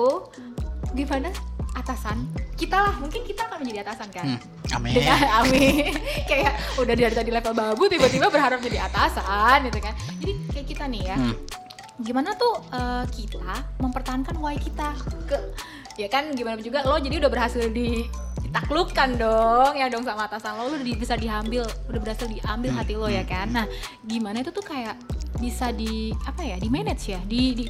[0.92, 1.30] gimana
[1.72, 2.26] atasan?
[2.54, 4.26] Kita lah mungkin kita akan menjadi atasan kan?
[4.26, 4.40] Hmm,
[4.76, 4.94] amin.
[4.94, 5.94] Dengan amin.
[6.30, 9.94] Kayak udah dari tadi level babu tiba-tiba berharap jadi atasan gitu kan.
[10.20, 11.36] Jadi kayak kita nih ya Hmm.
[12.00, 14.96] gimana tuh eh, kita mempertahankan why kita
[15.26, 15.36] ke
[15.96, 18.08] ya kan gimana juga lo jadi udah berhasil di
[18.50, 20.74] ditaklukkan dong ya dong sama atasan lo.
[20.82, 23.54] Di- bisa diambil udah berhasil diambil hati lo ya kan?
[23.54, 23.66] Nah
[24.04, 24.98] gimana itu tuh kayak
[25.38, 27.22] bisa di apa ya di manage ya?
[27.22, 27.66] Di, di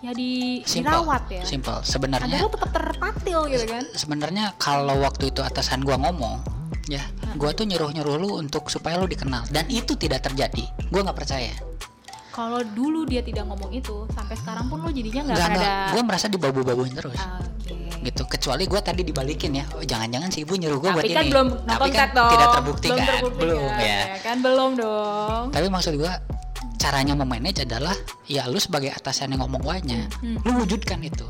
[0.00, 1.42] ya di Simple, dirawat ya?
[1.44, 1.80] Simple.
[1.80, 3.84] agar Sebenarnya lo tetap terpatil gitu kan?
[3.92, 6.40] Sebenarnya kalau waktu itu atasan gua ngomong,
[6.88, 7.04] ya,
[7.36, 9.48] gua tuh nyuruh-nyuruh lu untuk supaya lu dikenal.
[9.52, 10.64] Dan itu tidak terjadi.
[10.88, 11.52] Gua nggak percaya.
[12.30, 16.26] Kalau dulu dia tidak ngomong itu sampai sekarang pun lo jadinya nggak ada gua merasa
[16.26, 17.18] dibabu-babuin terus.
[17.18, 18.22] oke Gitu.
[18.24, 19.64] Kecuali gua tadi dibalikin ya.
[19.76, 21.30] Oh, jangan-jangan si ibu nyuruh gua buat tapi kan ini.
[21.30, 23.08] belum Tapi kan dong tidak terbukti belum kan.
[23.12, 24.00] terbukti belum kan, ya.
[24.24, 26.12] kan belum dong Tapi maksud gua
[26.74, 27.92] caranya memanage adalah
[28.24, 30.40] ya lu sebagai atasan yang ngomong wanya, Hmm.
[30.40, 31.28] lu wujudkan itu.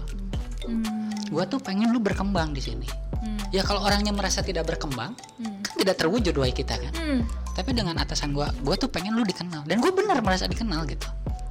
[0.62, 2.86] Hmm, Gua tuh pengen lu berkembang di sini.
[3.20, 6.92] Hmm, Ya kalau orangnya merasa tidak berkembang, hmm, kan tidak terwujud why kita kan.
[6.92, 7.20] hmm.
[7.50, 11.04] Tapi dengan atasan gua, gua tuh pengen lu dikenal dan gua benar merasa dikenal gitu.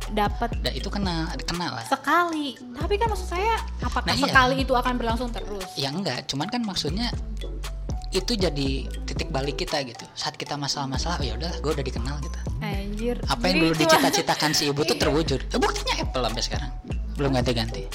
[0.09, 1.85] dapat Dan itu kenal, kenal lah.
[1.85, 4.25] sekali tapi kan maksud saya apakah Nah, iya.
[4.25, 7.13] sekali itu akan berlangsung terus Ya enggak, cuman kan maksudnya
[8.09, 10.01] itu jadi titik balik kita gitu.
[10.17, 12.39] Saat kita masalah-masalah, oh ya udahlah, gua udah dikenal gitu.
[12.57, 15.45] anjir Apa yang dulu dicita-citakan si ibu tuh terwujud.
[15.45, 16.71] Ya, buktinya Apple sampai sekarang
[17.13, 17.85] belum ganti-ganti.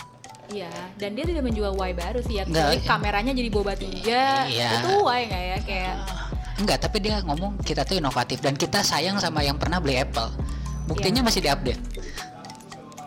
[0.54, 2.86] Iya dan dia tidak menjual Y baru sih ya kecuali iya.
[2.86, 4.70] kameranya jadi boba tiga Iya.
[4.78, 5.96] itu Y nggak ya kayak
[6.54, 10.30] Enggak, tapi dia ngomong kita tuh inovatif dan kita sayang sama yang pernah beli Apple.
[10.86, 11.82] Buktinya masih diupdate.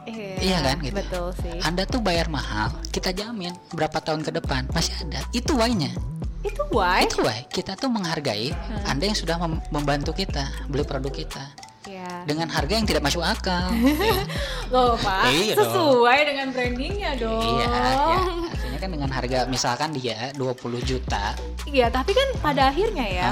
[0.04, 0.92] eh, Iya kan, gitu.
[0.92, 5.24] betul sih Anda tuh bayar mahal, kita jamin berapa tahun ke depan masih ada.
[5.32, 5.96] Itu why-nya.
[6.44, 8.52] itu Y Itu why kita tuh menghargai
[8.84, 11.44] Anda yang sudah mem- membantu kita beli produk kita
[11.88, 13.72] ya dengan harga yang tidak masuk akal.
[13.72, 14.14] Ya.
[14.76, 15.60] loh pak Iya dong.
[15.64, 18.20] sesuai dengan brandingnya dong Iya, ya.
[18.52, 21.32] Artinya kan dengan harga misalkan dia 20 juta,
[21.64, 23.30] Iya, tapi kan pada akhirnya ya,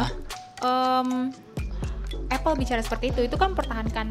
[0.59, 1.29] em,
[2.27, 4.09] Apple bicara seperti itu, itu kan mempertahankan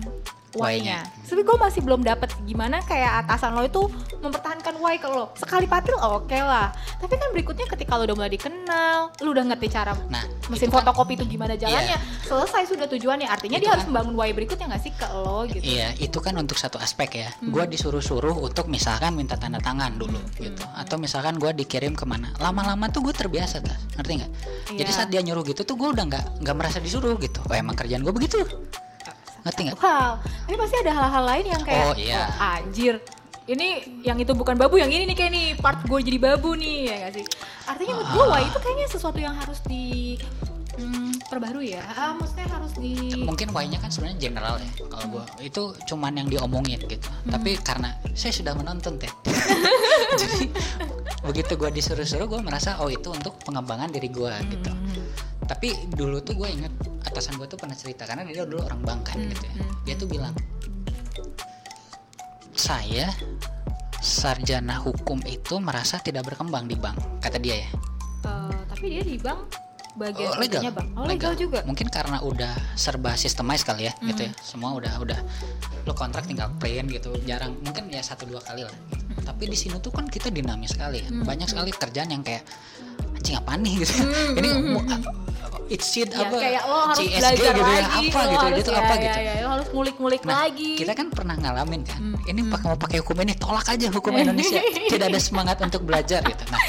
[0.56, 0.70] Y-nya.
[0.78, 1.00] Y-nya.
[1.24, 3.82] Tapi gue masih belum dapat gimana kayak atasan lo itu
[4.18, 5.34] mempertahankan Y ke lo.
[5.34, 6.70] Sekali patil oke lah.
[6.96, 10.72] Tapi kan berikutnya ketika lo udah mulai dikenal, lo udah ngerti cara Nah, mesin itu
[10.72, 13.26] kan- fotokopi itu gimana jalannya, selesai sudah tujuannya.
[13.26, 15.64] Artinya Itu dia harus kan- membangun Y berikutnya nggak sih ke lo gitu.
[15.64, 17.28] Iya, itu kan untuk satu aspek ya.
[17.40, 17.50] Hmm.
[17.50, 20.38] Gua disuruh-suruh untuk misalkan minta tanda tangan dulu Hmm.
[20.38, 22.30] gitu, atau misalkan gua dikirim ke mana.
[22.38, 23.80] Lama-lama tuh gue terbiasa, tas.
[23.94, 24.32] ngerti nggak?
[24.74, 24.96] Jadi Iya.
[24.96, 27.38] saat dia nyuruh gitu tuh gue udah nggak nggak merasa disuruh gitu.
[27.44, 28.42] Oh emang kerjaan gue begitu,
[29.44, 29.76] ngerti nggak?
[29.78, 32.22] Wow, tapi pasti ada hal-hal lain yang kayak Oh, iya.
[32.32, 32.94] "Oh, anjir.
[33.44, 36.88] Ini yang itu bukan babu, yang ini nih kayak nih part gue jadi babu nih
[36.88, 37.24] ya gak sih?
[37.68, 40.16] Artinya menurut gue wah itu kayaknya sesuatu yang harus di
[40.80, 41.82] hmm, perbarui ya.
[41.92, 44.70] Ah, maksudnya harus di Mungkin why-nya kan sebenarnya general ya.
[44.88, 47.04] Kalau gua itu cuman yang diomongin gitu.
[47.04, 47.36] Hmm.
[47.36, 49.12] Tapi karena saya sudah menonton teh.
[50.20, 50.48] Jadi
[51.24, 54.70] begitu gua disuruh-suruh gue merasa oh itu untuk pengembangan diri gua gitu.
[54.70, 55.04] Hmm,
[55.44, 56.72] tapi dulu tuh gue inget
[57.04, 59.72] atasan gue tuh pernah cerita karena dia dulu orang bank kan Hmm, gitu ya hmm,
[59.84, 60.34] dia tuh bilang
[62.54, 63.06] saya
[63.98, 67.68] sarjana hukum itu merasa tidak berkembang di bank kata dia ya
[68.24, 69.40] eh, tapi dia di bank
[69.94, 70.74] bagian Oh, legal.
[70.74, 70.88] bang.
[70.92, 71.62] Oh legal, juga.
[71.62, 74.10] mungkin karena udah serba sistemais kali ya Hmm.
[74.10, 75.18] gitu ya semua udah udah
[75.84, 79.22] lo kontrak tinggal print gitu jarang mungkin ya satu dua kali lah gitu.
[79.22, 81.22] tapi di sini tuh kan kita dinamis sekali ya Hmm.
[81.22, 82.42] banyak sekali kerjaan yang kayak
[83.14, 84.48] anjing apa nih gitu Hmm, ini
[85.64, 85.82] hmm, hmm.
[85.82, 88.58] shit Ya, apa kayak lo harus CSG belajar gitu ya lagi, apa lo gitu harus,
[88.58, 90.70] itu ya, apa ya, gitu ya, lo harus ngulik-ngulik Nah, lagi.
[90.76, 91.98] kita kan pernah ngalamin kan.
[91.98, 94.60] Hmm, Ini pakai mau pakai hukum ini tolak aja hukum Indonesia.
[94.92, 96.44] Tidak ada semangat untuk belajar gitu.
[96.48, 96.60] Nah,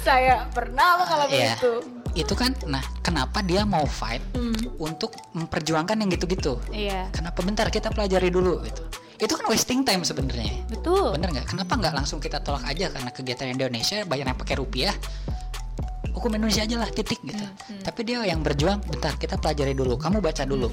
[0.00, 1.56] Saya pernah mengalami Iya.
[1.56, 1.72] itu.
[2.14, 6.62] itu kan nah kenapa dia mau fight Hmm, untuk memperjuangkan yang gitu-gitu?
[6.70, 8.86] iya, Kenapa bentar kita pelajari dulu gitu.
[9.16, 10.62] Itu kan wasting time sebenarnya.
[10.68, 11.10] betul.
[11.10, 11.46] Bener nggak?
[11.48, 14.94] Kenapa nggak langsung kita tolak aja karena kegiatan Indonesia banyak yang pakai rupiah?
[16.14, 17.42] Hukum Indonesia aja lah titik gitu.
[17.42, 19.98] Hmm, tapi dia yang berjuang bentar kita pelajari dulu.
[19.98, 20.70] Kamu baca dulu.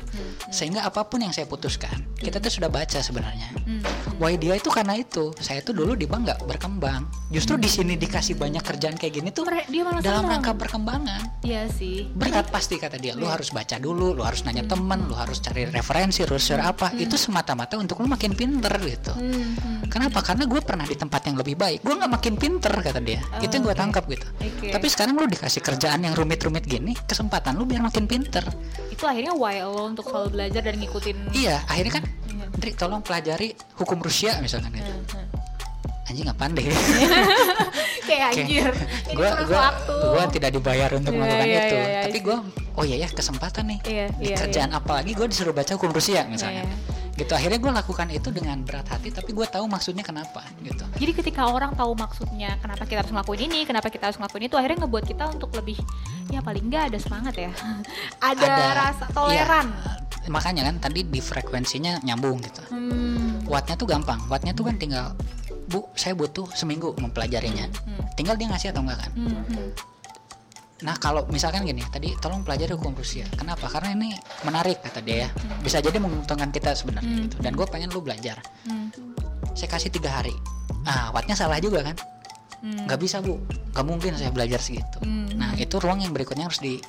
[0.54, 3.50] Sehingga apa pun yang saya putuskan kita tuh sudah baca sebenarnya.
[3.66, 3.82] Hmm,
[4.22, 5.34] why dia itu karena itu.
[5.42, 7.10] Saya tuh dulu di bank nggak berkembang.
[7.34, 10.32] Justru di sini dikasih banyak kerjaan kayak gini tuh dia malah dalam senang.
[10.38, 11.22] rangka perkembangan.
[11.42, 12.06] Iya sih.
[12.14, 13.18] berat pasti kata dia.
[13.18, 16.62] Lu harus baca dulu lu harus nanya temen lu harus cari referensi lu harus cari
[16.62, 19.18] apa itu semata-mata untuk lu makin pinter gitu.
[19.18, 19.90] Hmm, hmm.
[19.90, 20.22] kenapa?
[20.22, 21.82] Karena gue pernah di tempat yang lebih baik.
[21.82, 23.26] Gue nggak makin pinter kata dia.
[23.42, 24.28] Itu yang gue tangkap gitu.
[24.62, 24.70] Oke.
[24.70, 28.44] tapi sekarang lu dikasih kerjaan yang rumit-rumit gini kesempatan lu biar makin pinter
[28.88, 31.18] Itu akhirnya why lo untuk selalu belajar dan ngikutin.
[31.34, 32.46] iya akhirnya kan Iya.
[32.54, 36.08] Dri tolong pelajari hukum Rusia misalkan gitu Hmm, hmm.
[36.08, 36.66] anjing apaan deh
[38.02, 38.68] Kayak anjir.
[39.08, 42.02] Gue gue gue tidak dibayar untuk Iya, melakukan iya, itu iya, iya.
[42.04, 42.38] tapi gue
[42.72, 45.90] oh iya ya kesempatan nih Iya, di iya, kerjaan apa lagi gue disuruh baca hukum
[45.90, 46.76] Rusia misalnya Iya.
[47.12, 51.12] Gitu akhirnya gue lakukan itu dengan berat hati tapi gue tahu maksudnya kenapa gitu Jadi
[51.14, 54.78] ketika orang tahu maksudnya kenapa kita harus ngelakuin ini, kenapa kita harus ngelakuin itu, akhirnya
[54.86, 55.76] ngebuat kita untuk lebih
[56.30, 57.52] ya paling nggak ada semangat ya.
[58.32, 59.68] ada, rasa toleran.
[60.24, 63.42] iya, makanya kan tadi di frekuensinya nyambung gitu Hmm.
[63.46, 65.12] wattnya tuh gampang wattnya tuh kan tinggal
[65.68, 68.06] bu saya butuh seminggu mempelajarinya Hmm.
[68.14, 69.70] tinggal dia ngasih atau enggak kan Hmm, hmm.
[70.82, 73.26] Nah kalau misalkan gini, tadi tolong pelajari hukum Rusia.
[73.38, 73.70] Kenapa?
[73.70, 75.30] Karena ini menarik kata dia ya.
[75.62, 77.24] Bisa jadi menguntungkan kita sebenarnya Hmm.
[77.30, 77.36] gitu.
[77.42, 78.42] Dan gue pengen lu belajar.
[78.66, 78.90] Hmm.
[79.54, 80.34] Saya kasih tiga hari.
[80.84, 81.96] Ah, wattnya salah juga kan?
[82.62, 82.86] Hmm.
[82.86, 83.38] Gak bisa bu,
[83.74, 85.02] gak mungkin saya belajar segitu.
[85.02, 85.34] Hmm.
[85.38, 86.82] Nah itu ruang yang berikutnya harus di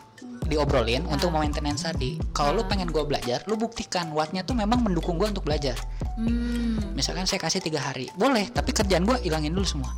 [0.42, 2.18] diobrolin untuk maintenance tadi.
[2.34, 5.78] Kalau lu pengen gue belajar, lu buktikan wattnya tuh memang mendukung gue untuk belajar.
[6.18, 6.92] Hmm.
[6.92, 8.52] Misalkan saya kasih tiga hari, boleh.
[8.52, 9.92] Tapi kerjaan gue ilangin dulu semua.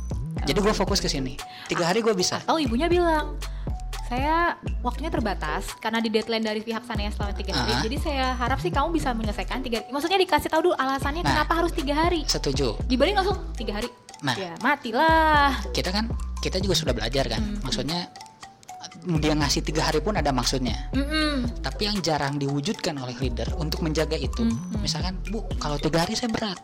[0.45, 1.35] Jadi gue fokus ke sini.
[1.65, 2.37] Tiga hari gue bisa.
[2.39, 3.35] Atau ibunya bilang,
[4.05, 7.73] saya waktunya terbatas karena di deadline dari pihak sana selama tiga hari.
[7.73, 7.81] Ah.
[7.81, 9.81] Jadi saya harap sih kamu bisa menyelesaikan tiga.
[9.89, 11.31] Maksudnya dikasih tahu dulu alasannya Nah.
[11.33, 12.21] kenapa harus tiga hari.
[12.23, 12.77] Setuju.
[12.85, 13.89] Dibanding langsung tiga hari.
[14.21, 14.35] Nah.
[14.37, 15.57] Ya matilah.
[15.69, 16.07] kita kan
[16.39, 17.57] kita juga sudah belajar kan Hmm.
[17.61, 18.05] maksudnya
[19.19, 21.61] dia ngasih tiga hari pun ada maksudnya Mm-mm.
[21.61, 26.13] tapi yang jarang diwujudkan oleh leader untuk menjaga itu Hmm, misalkan bu kalau tiga hari
[26.13, 26.57] saya berat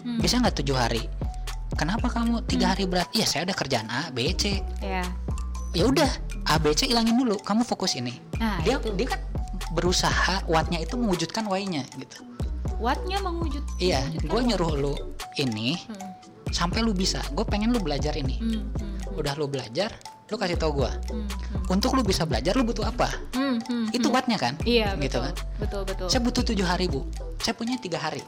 [0.00, 0.18] Hmm.
[0.18, 1.04] bisa nggak tujuh hari
[1.72, 5.04] kenapa kamu tiga hari berat iya saya ada kerjaan A B C Ya.
[5.72, 6.10] Ya udah
[6.46, 8.92] A B C ilangin dulu kamu fokus ini Nah, dia itu.
[8.94, 9.20] dia kan
[9.72, 12.22] berusaha wattnya itu mewujudkan Y-nya gitu
[12.76, 13.64] Wattnya mewujud.
[13.78, 14.92] iya gue nyuruh lu
[15.34, 16.12] ini Hmm.
[16.48, 19.90] sampai lu bisa gue pengen lu belajar ini Hmm, hmm, udah lu belajar
[20.26, 21.62] lu kasih tau gue hmm, hmm.
[21.68, 24.14] untuk lu bisa belajar lu butuh apa Hmm, hmm, itu hmm.
[24.14, 25.22] wattnya kan Iya gitu betul.
[25.22, 26.06] kan Betul betul.
[26.06, 27.00] saya butuh tujuh hari bu
[27.38, 28.20] saya punya tiga hari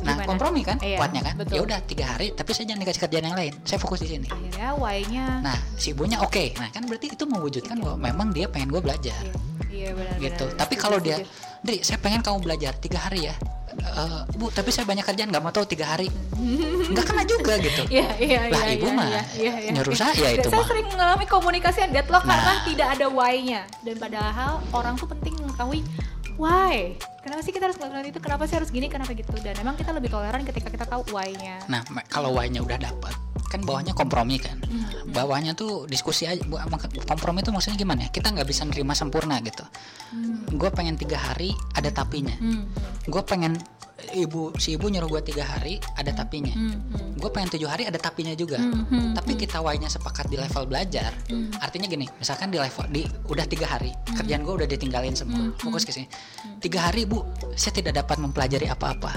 [0.00, 0.26] nah Gimana?
[0.26, 3.36] kompromi kan Iya, wattnya kan ya udah tiga hari tapi saya jangan dikasih kerjaan yang
[3.36, 5.26] lain saya fokus di sini Akhirnya Y-nya.
[5.42, 9.18] nah si ibunya oke nah kan berarti itu mewujudkan bahwa memang dia pengen gue belajar
[9.18, 9.34] Iya,
[9.68, 10.16] iya benar.
[10.18, 11.18] gitu benar, tapi kalau dia.
[11.58, 13.34] Dri saya pengen kamu belajar tiga hari ya
[13.78, 16.10] Eh, bu tapi saya banyak kerjaan nggak mau tahu tiga hari
[16.84, 18.74] nggak kena juga gitu Iya, iya, Lah, iya.
[18.74, 19.70] ibu iya, mah iya, iya, iya.
[19.70, 20.66] nyuruh saya itu saya mah.
[20.66, 22.34] sering mengalami komunikasi yang deadlock Nah.
[22.34, 23.62] karena tidak ada why-nya.
[23.80, 25.80] Dan padahal orang tuh penting mengetahui
[26.38, 26.94] why.
[27.20, 28.18] Kenapa sih kita harus melakukan itu?
[28.22, 28.86] Kenapa sih harus gini?
[28.88, 29.28] Kenapa gitu?
[29.42, 31.60] Dan memang kita lebih toleran ketika kita tahu why-nya.
[31.68, 33.12] Nah, kalau Y-nya udah dapat,
[33.48, 34.60] kan bawahnya kompromi kan.
[34.60, 35.08] Hmm.
[35.08, 36.40] Bawahnya tuh diskusi aja.
[37.08, 38.10] Kompromi itu maksudnya gimana ya?
[38.12, 39.64] Kita nggak bisa nerima sempurna gitu.
[40.12, 40.44] Hmm.
[40.52, 42.36] Gue pengen tiga hari ada tapinya.
[42.36, 42.68] Hmm.
[43.08, 43.56] Gue pengen
[44.14, 46.54] ibu si ibu nyuruh gue tiga hari ada tapinya.
[46.54, 46.78] Hmm.
[46.92, 47.10] Hmm.
[47.18, 48.60] Gue pengen tujuh hari ada tapinya juga.
[48.60, 48.84] Hmm.
[48.86, 49.10] Hmm.
[49.16, 51.10] Tapi kita Y-nya sepakat di level belajar.
[51.26, 51.50] Hmm.
[51.58, 55.56] Artinya gini, misalkan di level di udah tiga hari kerjaan gue udah ditinggalin semua, Hmm.
[55.58, 56.06] fokus ke sini.
[56.62, 57.24] Tiga hari bu,
[57.58, 59.12] saya tidak dapat mempelajari apa-apa.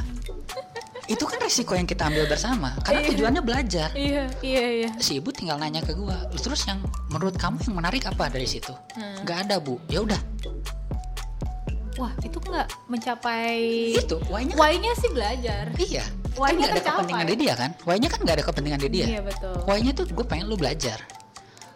[1.11, 3.09] Itu kan risiko yang kita ambil bersama, karena Iya.
[3.11, 3.89] tujuannya belajar.
[3.91, 4.89] Iya, iya, iya.
[4.97, 6.79] Si ibu tinggal nanya ke gue, terus yang
[7.11, 8.71] menurut kamu yang menarik apa dari situ?
[8.95, 9.27] Hmm.
[9.27, 10.21] Gak ada bu, ya udah
[11.99, 13.59] Wah, itu nggak mencapai
[13.93, 15.69] itu Y-nya kan, why-nya sih belajar.
[15.77, 16.01] iya.
[16.33, 16.95] Kan Y-nya nggak ada tercapai.
[16.95, 17.69] kepentingan di dia kan?
[17.83, 19.05] Y-nya kan gak ada kepentingan di dia.
[19.05, 19.55] Iya, betul.
[19.67, 20.97] Y-nya tuh gue pengen lu belajar.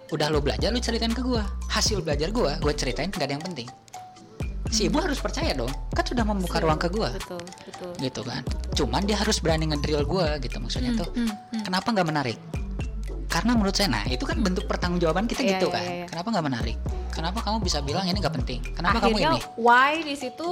[0.10, 1.44] Udah lu belajar, lu ceritain ke gue.
[1.68, 3.68] Hasil belajar gue, gue ceritain gak ada yang penting.
[4.74, 7.92] Si ibu harus percaya dong, kan sudah membuka ruang ke gue, Betul, betul.
[8.02, 8.42] gitu kan.
[8.74, 11.10] Cuman dia harus berani ngedrill gue, gitu maksudnya tuh.
[11.14, 11.64] Hmm, hmm.
[11.64, 12.38] Kenapa nggak menarik?
[13.30, 15.84] Karena menurut saya, nah itu kan bentuk pertanggungjawaban kita Iya, gitu iya, kan.
[15.86, 16.06] iya.
[16.08, 16.78] Kenapa nggak menarik?
[17.12, 18.60] Kenapa kamu bisa bilang ini nggak penting?
[18.76, 19.42] Kenapa kamu akhirnya ini?
[19.60, 20.50] why di situ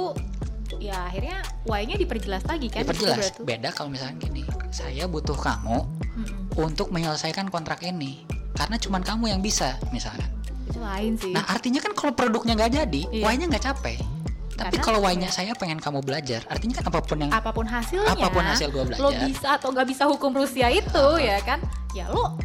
[0.80, 1.38] ya akhirnya
[1.68, 3.36] why-nya diperjelas lagi kan Diperjelas.
[3.40, 4.42] Beda kalau misalnya gini,
[4.72, 6.60] saya butuh kamu Mm-mm.
[6.60, 8.24] untuk menyelesaikan kontrak ini.
[8.54, 10.28] Karena cuman kamu yang bisa, misalkan.
[10.74, 13.30] Itu lain sih Nah artinya kan kalau produknya nggak jadi, Iya.
[13.30, 13.98] Y-nya nggak capek.
[14.54, 17.66] Tapi Karena- kalau Y-nya saya pengen kamu belajar, artinya kan apa pun yang apa pun
[17.66, 19.02] hasilnya Apa pun hasil gua belajar.
[19.02, 21.58] lo bisa atau gak bisa hukum Rusia itu ya kan
[21.90, 22.38] ya lo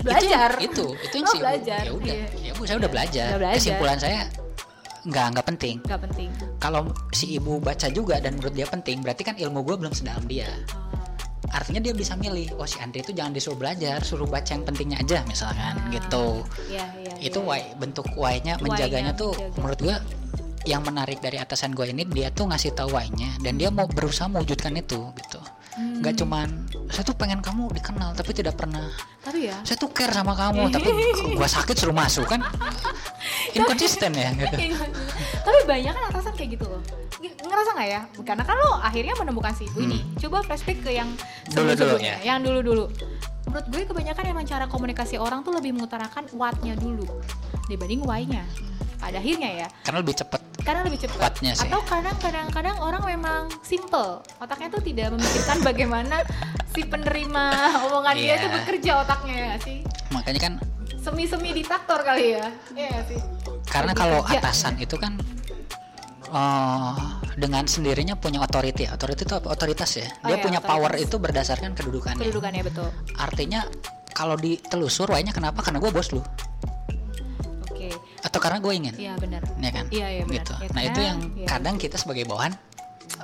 [0.00, 2.26] belajar itu itu, itu yang sih belajar, ya udah iya.
[2.40, 3.26] ya bu saya udah belajar.
[3.26, 3.56] Udah belajar.
[3.56, 4.18] kesimpulan saya
[5.04, 6.80] nggak nggak penting nggak penting kalau
[7.12, 10.48] si ibu baca juga dan menurut dia penting berarti kan ilmu gue belum sedalam dia
[11.54, 14.98] artinya dia bisa milih oh si Andre itu jangan disuruh belajar suruh baca yang pentingnya
[14.98, 17.14] aja misalkan Ah, gitu Iya, iya.
[17.22, 17.46] itu iya.
[17.46, 19.54] why bentuk why-nya menjaganya tuh menjaga.
[19.62, 19.96] menurut gua
[20.64, 24.26] yang menarik dari atasan gue ini dia tuh ngasih tahu why-nya dan dia mau berusaha
[24.32, 25.40] mewujudkan itu gitu
[25.74, 25.98] Hmm.
[25.98, 28.86] nggak cuman saya tuh pengen kamu dikenal tapi tidak pernah
[29.26, 30.86] Tapi ya, saya tuh care sama kamu tapi
[31.34, 32.46] gua sakit suruh masuk kan
[33.54, 34.56] inkonsisten ya gitu.
[35.44, 36.80] Tapi banyak kan atasan kayak gitu loh.
[37.20, 38.00] Nge- Ngerasa nggak ya?
[38.24, 40.00] Karena kan lo akhirnya menemukan si ibu ini.
[40.16, 42.34] Coba flashback ke yang Dulu-dulu, sebelum-sebelumnya, ya.
[42.34, 42.84] Yang dulu-dulu.
[43.44, 47.04] Menurut gue kebanyakan emang cara komunikasi orang tuh lebih mengutarakan what-nya dulu
[47.68, 48.44] dibanding why-nya.
[49.04, 51.36] Pada akhirnya ya, karena lebih cepet karena lebih cepat.
[51.36, 51.52] Sih.
[51.60, 54.24] Atau kadang kadang-kadang orang memang simple.
[54.40, 56.16] Otaknya tuh tidak memikirkan bagaimana
[56.72, 57.44] si penerima
[57.84, 58.34] omongan dia Iya.
[58.34, 59.78] itu bekerja otaknya ya sih.
[60.08, 60.52] makanya kan
[60.96, 62.48] Semi-semi diktator kali ya.
[62.72, 63.20] Iya sih.
[63.68, 64.40] karena kalau kerja.
[64.40, 65.20] atasan itu kan
[66.26, 66.92] eh,
[67.36, 69.48] dengan sendirinya punya otoriti otoriti itu apa?
[69.50, 70.80] otoritas ya Oh dia iya, punya otoritas.
[70.80, 72.88] power itu berdasarkan kedudukannya Kedudukannya betul.
[73.16, 73.66] artinya
[74.10, 76.22] kalau ditelusur why-nya kenapa karena gue bos lu.
[78.24, 79.42] Atau karena gue ingin Iya benar.
[79.58, 80.36] ya kan Iya, iya, benar.
[80.40, 81.04] gitu Ya nah itu kan?
[81.04, 81.46] yang Iya.
[81.46, 82.52] kadang kita sebagai bawahan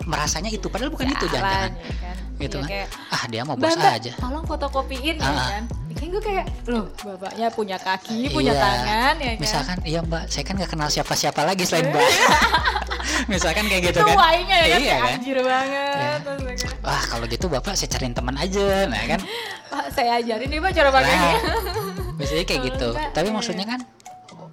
[0.02, 2.16] merasanya itu padahal bukan itu Jalan, jangan ya kan?
[2.38, 5.48] gitu Iya, kan kayak, ah dia mau bos aja tolong fotokopiin ya Ah.
[5.50, 5.64] kan.
[5.90, 8.62] Kayak gue kayak, loh bapaknya punya kaki, punya Iya.
[8.62, 9.40] tangan ya kan.
[9.40, 12.00] misalkan iya mbak saya kan nggak kenal siapa-siapa lagi selain mbak
[13.32, 15.92] misalkan kayak gitu itu kan why-nya ya kan, iya kan anjir banget.
[15.92, 16.10] Iya.
[16.20, 19.20] Terus kayak, wah kalau gitu bapak saya cariin teman aja nah kan
[19.72, 21.30] Pak, saya ajarin nih Pak cara pakainya.
[21.30, 23.34] Nah, biasanya kayak gitu tapi iya.
[23.34, 23.80] maksudnya kan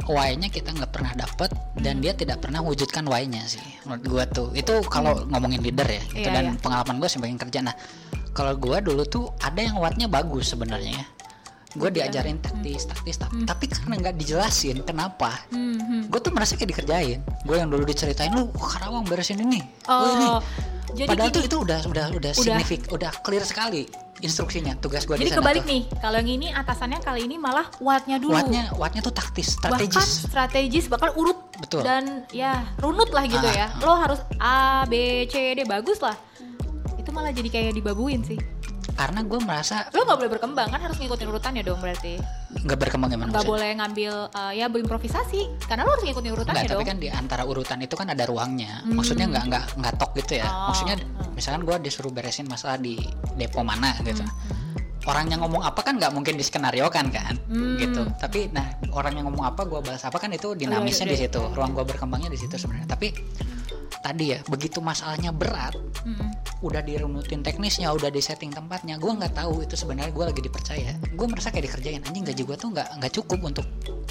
[0.08, 4.50] why-nya kita nggak pernah dapet dan dia tidak pernah wujudkan why-nya sih menurut gua tuh.
[4.52, 6.60] Itu kalau ngomongin leader ya gitu Iya, dan iya.
[6.60, 7.60] pengalaman gua sebagai kerja.
[7.62, 7.76] Nah
[8.32, 11.06] kalau gua dulu tuh ada yang wattnya bagus sebenarnya ya.
[11.78, 16.02] Gue diajarin taktis taktis tak- tapi karena nggak dijelasin kenapa Hmm, hmm.
[16.10, 17.20] gue tuh merasa kayak dikerjain.
[17.46, 19.62] Gue yang dulu diceritain lu Karawang beresin ini.
[19.86, 20.28] Oh, ini
[20.96, 22.34] jadi padahal gini, tuh itu udah udah udah Udah.
[22.34, 25.70] signifik udah clear sekali instruksinya tugas gue di jadi kebalik tuh.
[25.70, 25.82] nih.
[26.02, 28.34] Kalau yang ini atasannya kali ini malah what-nya dulu.
[28.34, 30.26] Wattnya, wattnya tuh taktis, bahkan strategis.
[30.26, 31.86] strategis bahkan urut Betul.
[31.86, 36.18] dan ya runut lah gitu Ah, ya lo harus A B C D bagus lah
[36.98, 38.42] itu malah jadi kayak dibabuin sih
[38.98, 42.18] Karena gue merasa lo nggak boleh berkembang kan harus ngikutin urutannya dong berarti
[42.66, 43.54] nggak berkembang gimana nggak maksudnya?
[43.54, 47.10] boleh ngambil uh, ya berimprovisasi karena lo harus ngikutin urutannya Enggak, tapi dong kan di
[47.14, 48.82] antara urutan itu kan ada ruangnya.
[48.82, 48.98] Hmm.
[48.98, 50.50] Maksudnya nggak nggak nggak tok gitu ya.
[50.50, 51.38] Oh, Maksudnya hmm.
[51.38, 52.98] misalkan gue disuruh beresin masalah di
[53.38, 54.26] depo mana gitu.
[54.26, 54.66] Hmm.
[55.08, 57.80] Orang yang ngomong apa kan nggak mungkin diskenariokan kan, Hmm.
[57.80, 58.04] gitu.
[58.20, 61.30] Tapi nah orang yang ngomong apa gue balas apa kan itu dinamisnya iya, di iya.
[61.32, 61.42] situ.
[61.54, 62.92] Ruang gue berkembangnya di situ sebenarnya.
[62.92, 63.14] Tapi
[64.00, 66.30] tadi ya begitu masalahnya berat, Mm-mm.
[66.60, 70.92] udah dirunutin teknisnya, udah di setting tempatnya, gue nggak tahu itu sebenarnya gue lagi dipercaya.
[71.10, 73.66] Gue merasa kayak dikerjain anjing gaji gue tuh nggak nggak cukup untuk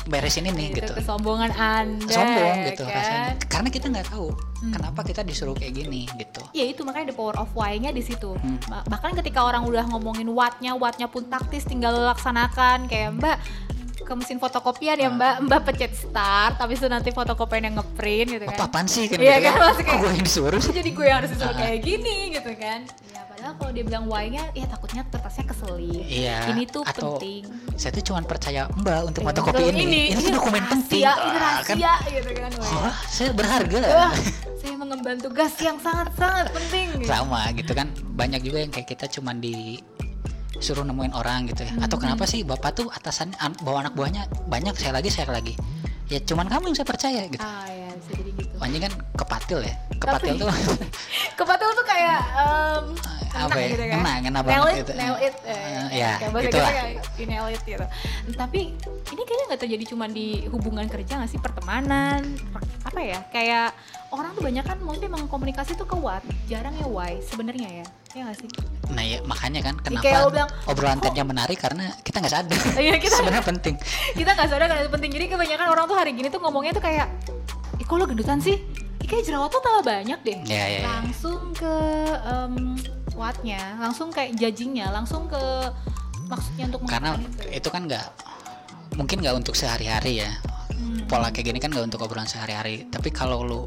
[0.04, 0.92] beresin ini itu gitu.
[0.94, 2.94] kesombongan anda Sombong gitu kan?
[2.94, 3.30] rasanya.
[3.44, 4.72] Karena kita nggak tahu Hmm.
[4.72, 6.40] kenapa kita disuruh kayak gini gitu.
[6.50, 8.32] Ya itu makanya the power of why-nya di situ.
[8.32, 8.56] Hmm.
[8.64, 13.36] Ba- Bahkan ketika orang udah ngomongin what-nya, what-nya pun taktis tinggal laksanakan kayak Mbak
[14.06, 18.44] ke mesin fotokopian ya Mbak, Mbak pencet start, habis itu nanti fotokopian yang ngeprint gitu
[18.44, 18.66] Apa kan.
[18.66, 19.18] apaan sih kan?
[19.18, 20.72] Iya gitu kan, Kok kayak- gue yang disuruh sih?
[20.72, 21.58] Jadi gue yang harus disuruh Ah.
[21.58, 22.80] kayak gini gitu kan.
[23.08, 26.04] Ya padahal kalau dia bilang why-nya ya takutnya kertasnya keselip.
[26.06, 26.38] Iya.
[26.48, 27.42] Ini tuh atau penting.
[27.74, 29.74] saya tuh cuma percaya Mbak untuk Iya, fotokopi betul.
[29.76, 30.00] ini.
[30.08, 31.02] Ini, tuh dokumen rahasia, penting.
[31.02, 31.36] Ini Ah, kan?
[31.42, 32.50] rahasia gitu kan.
[32.54, 32.90] Wah, ya.
[33.06, 33.78] Saya berharga.
[33.82, 34.12] Wah,
[34.56, 36.86] saya mengemban tugas yang sangat-sangat penting.
[36.96, 37.06] gitu.
[37.06, 37.86] Sama gitu kan.
[38.08, 39.82] Banyak juga yang kayak kita cuma di
[40.58, 41.72] suruh nemuin orang gitu ya.
[41.72, 41.84] Hmm.
[41.84, 45.54] Atau kenapa sih bapak tuh atasan an- bawa anak buahnya banyak saya lagi saya lagi.
[46.06, 47.40] Ya cuman kamu yang saya percaya gitu.
[47.40, 48.54] Ah ya, bisa jadi gitu.
[48.56, 49.74] Anjing kan kepatil ya.
[49.96, 50.48] Kepatil Tapi- tuh
[51.38, 52.84] Kepatil tuh kayak em,
[53.36, 53.68] Apa ya?
[53.68, 53.98] gitu kan.
[54.00, 54.92] Kena, kena nail banget it, gitu.
[54.94, 55.34] nail it.
[55.44, 56.86] Eh, ya, kayak kayak
[57.18, 57.84] you nail it gitu.
[58.32, 58.60] Tapi
[59.12, 63.74] ini kayaknya nggak terjadi cuma di hubungan kerja nggak sih pertemanan per- apa ya kayak
[64.08, 67.86] orang tuh banyak kan maksudnya emang komunikasi tuh ke what jarang ya why sebenarnya ya
[68.12, 68.48] ya nggak sih
[68.86, 72.32] Nah ya makanya kan kayak kenapa lo bilang, obrolan "Kok- tadinya menarik karena kita nggak
[72.32, 72.54] sadar.
[72.78, 73.74] Iya, kita- sebenarnya penting.
[74.18, 76.80] kita nggak sadar kan itu penting jadi kebanyakan orang tuh hari gini tuh ngomongnya tuh
[76.80, 77.10] kayak
[77.76, 78.56] ih kok lo gendutan sih
[78.96, 80.66] Ih, kayak jerawat tuh tambah banyak deh Ya ya.
[80.76, 80.80] ya.
[80.88, 81.74] langsung ke
[82.24, 82.54] em,
[83.12, 85.42] what-nya langsung kayak judgingnya langsung ke
[86.24, 88.06] maksudnya untuk Karena itu itu kan nggak
[88.94, 90.30] mungkin nggak untuk sehari-hari ya.
[90.70, 91.04] Hmm.
[91.06, 92.86] Pola kayak gini kan nggak untuk obrolan sehari-hari.
[92.86, 93.62] Tapi kalau lu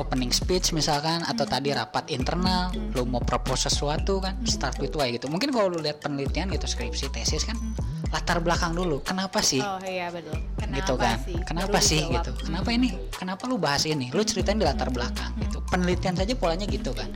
[0.00, 1.52] opening speech misalkan atau Hmm.
[1.52, 2.62] tadi rapat internal,
[2.96, 5.28] lu mau propose sesuatu kan, start with why gitu.
[5.28, 7.60] Mungkin kalau lu lihat penelitian gitu skripsi, tesis kan
[8.08, 9.04] latar belakang dulu.
[9.04, 9.60] Kenapa sih?
[9.60, 9.76] Hmm.
[9.76, 12.14] oh iya betul kenapa gitu kan sih kenapa Baru sih dijawab.
[12.22, 16.32] gitu kenapa ini kenapa lu bahas ini lu ceritain di latar belakang gitu penelitian saja
[16.34, 17.10] polanya gitu kan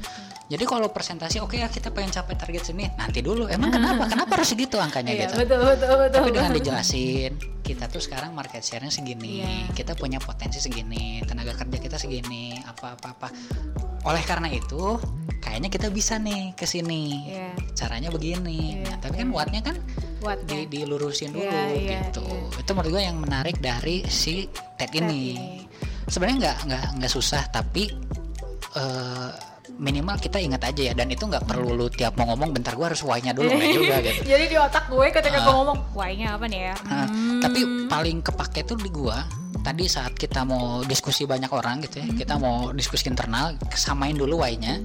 [0.44, 3.48] jadi kalau presentasi oke ya kita pengen capai target sini nanti dulu.
[3.48, 4.04] Emang kenapa?
[4.06, 5.40] Kenapa harus segitu angkanya iya gitu?
[5.40, 6.58] betul betul betul tapi dengan betul.
[6.60, 7.32] dijelasin
[7.64, 9.72] kita tuh sekarang market share-nya segini Iya.
[9.72, 13.28] kita punya potensi segini tenaga kerja kita segini apa apa apa.
[14.04, 15.00] Oleh karena itu
[15.40, 17.24] kayaknya kita bisa nih ke sini.
[17.32, 17.50] Iya.
[17.74, 18.84] caranya begini.
[18.84, 19.76] Iya, Nah, tapi kan wattnya kan
[20.20, 22.24] Buat di, dilurusin dulu Iya, iya, gitu.
[22.24, 22.60] iya.
[22.60, 24.44] itu menurut gue yang menarik dari si
[24.76, 25.24] TED ini.
[25.32, 25.56] ini.
[26.04, 27.88] sebenarnya nggak nggak nggak susah tapi
[28.76, 29.30] eh,
[29.74, 32.84] minimal kita ingat aja ya dan itu nggak perlu lu tiap mau ngomong bentar gue
[32.84, 33.48] harus why-nya dulu
[33.78, 36.74] juga gitu Jadi di otak gue ketika gue ngomong, why-nya apa nih ya?
[36.84, 37.40] Nah, Hmm.
[37.40, 39.24] tapi paling kepake tuh di gua
[39.60, 44.38] tadi saat kita mau diskusi banyak orang gitu ya kita mau diskusi internal samain dulu
[44.38, 44.84] why-nya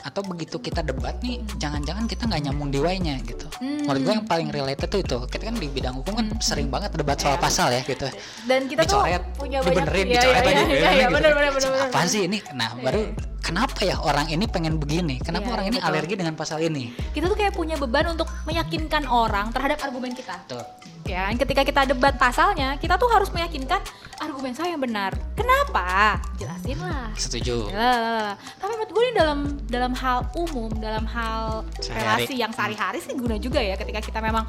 [0.00, 3.80] atau begitu kita debat nih jangan-jangan kita nggak nyambung di why-nya gitu Hmm.
[3.82, 6.92] menurut gua yang paling related tuh itu kita kan di bidang hukum kan sering banget
[6.92, 7.42] debat soal Iya.
[7.42, 8.08] pasal ya gitu
[8.42, 11.12] Dan kita dicoret tuh punya banyak dibenerin Iya, dicoret iya, lagi iya, dibenerin iya, gitu.
[11.12, 11.88] bener, bener, bener, bener.
[11.88, 13.29] apa sih ini nah Iya, baru iya.
[13.50, 15.88] Kenapa ya orang ini pengen begini kenapa Iya, orang ini betul.
[15.90, 20.38] alergi dengan pasal ini Kita tuh kayak punya beban untuk meyakinkan orang terhadap argumen kita.
[20.46, 20.62] tuh
[21.00, 23.82] Ya, ketika kita debat pasalnya, kita tuh harus meyakinkan
[24.20, 25.10] argumen saya yang benar.
[25.34, 26.20] Kenapa?
[26.38, 27.10] Jelasin lah.
[27.18, 28.38] setuju Lalalala.
[28.38, 31.98] Tapi menurut gue ini dalam dalam hal umum, dalam hal Sehari-hari.
[32.22, 34.46] relasi yang sehari-hari sih guna juga ya ketika kita memang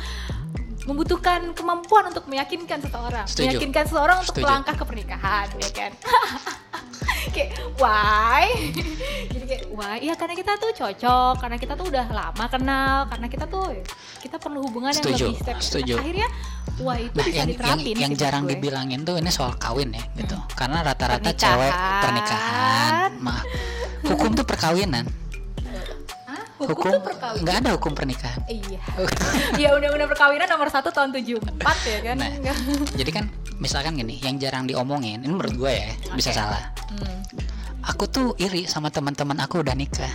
[0.91, 3.47] membutuhkan kemampuan untuk meyakinkan seseorang, Setuju.
[3.47, 4.45] meyakinkan seseorang untuk Setuju.
[4.45, 5.91] melangkah ke pernikahan, ya kan?
[7.35, 8.45] kayak why?
[9.33, 9.97] Jadi kayak why?
[9.99, 13.65] Ya karena kita tuh cocok, karena kita tuh udah lama kenal, karena kita tuh
[14.19, 15.57] kita perlu hubungan yang Setuju, lebih step.
[15.59, 15.95] setuju.
[15.97, 16.27] Akhirnya
[16.77, 17.95] why itu Nah, bisa yang, yang, diterapin.
[17.95, 18.51] yang menurut jarang gue.
[18.53, 20.35] dibilangin tuh ini soal kawin ya gitu.
[20.53, 21.73] Karena rata-rata cewek
[22.03, 23.45] pernikahan, maaf.
[24.01, 25.05] Hukum tuh perkawinan.
[26.69, 27.41] Hukum, tuh perkawinan.
[27.41, 28.39] nggak ada hukum pernikahan.
[28.45, 28.81] Iya.
[29.61, 32.15] ya undang-undang perkawinan nomor satu tahun 74 ya kan.
[32.21, 32.31] Nah.
[32.37, 32.57] Enggak.
[32.97, 33.25] Jadi kan
[33.57, 36.37] misalkan gini, yang jarang diomongin, ini menurut gue ya, bisa Oke.
[36.37, 36.63] salah.
[36.93, 37.19] Hmm.
[37.89, 40.11] Aku tuh iri sama teman-teman aku udah nikah.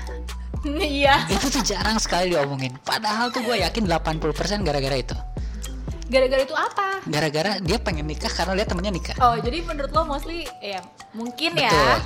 [0.66, 1.30] Iya.
[1.30, 2.74] Itu tuh jarang sekali diomongin.
[2.82, 5.14] Padahal tuh gue yakin 80% gara-gara itu.
[6.06, 7.02] Gara-gara itu apa?
[7.02, 9.16] Gara-gara dia pengen nikah karena lihat temennya nikah.
[9.18, 10.78] Oh, jadi menurut lo mostly ya
[11.10, 11.66] mungkin Betul.
[11.66, 11.98] ya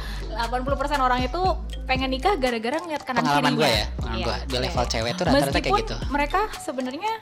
[0.49, 0.65] 80%
[0.99, 1.41] orang itu
[1.85, 3.61] pengen nikah gara-gara ngeliat kanan Pengalaman kirinya.
[3.61, 5.97] gue ya, pengalaman Iya, gue di level cewek tuh rata-rata kayak gitu.
[6.09, 7.13] mereka sebenarnya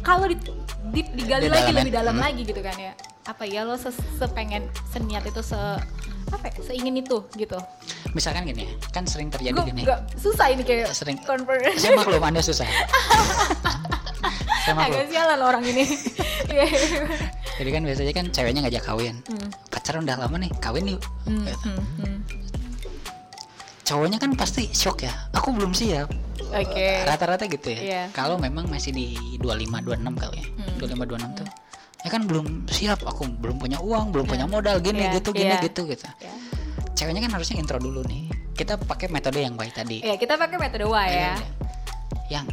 [0.00, 0.36] kalau di,
[0.90, 2.24] di- digali Di lagi dalamnya, lebih dalam hmm.
[2.24, 2.92] lagi gitu kan ya.
[3.22, 5.56] Apa ya lo ses- sepengen seniat itu se
[6.30, 7.58] apa ya, seingin itu gitu.
[8.12, 9.82] Misalkan gini, kan sering terjadi Gue gini.
[9.82, 11.18] nggak susah ini kayak Sering.
[11.20, 11.64] convert.
[11.74, 12.68] Saya maklum Anda susah.
[14.62, 14.94] Saya maklum.
[14.94, 15.84] Agak sialan orang ini.
[16.46, 16.66] Iya.
[17.56, 19.16] Jadi kan biasanya kan ceweknya ngajak kawin.
[19.24, 19.48] Hmm.
[19.68, 21.02] Pacaran udah lama nih, kawin yuk.
[21.24, 21.56] Hmm, Gitu.
[21.64, 22.18] hmm, hmm.
[23.82, 25.10] Cowoknya kan pasti shock ya.
[25.32, 26.06] Aku belum siap.
[26.52, 26.88] Oke.
[27.02, 27.80] Rata-rata gitu ya.
[27.80, 28.02] Iya.
[28.12, 30.46] Kalau memang masih di 25 26 kali ya.
[30.54, 30.76] Hmm.
[30.78, 31.48] 25 26 tuh.
[32.02, 35.54] Ya kan belum siap, aku belum punya uang, belum punya modal gini Iya, gitu gini
[35.54, 35.62] iya.
[35.62, 36.02] gitu gitu.
[36.18, 36.34] Ya.
[36.92, 38.26] Ceweknya kan harusnya intro dulu nih.
[38.52, 40.02] Kita pakai metode yang baik tadi.
[40.02, 41.34] Ya, kita pakai metode Y ya.
[42.28, 42.46] Yang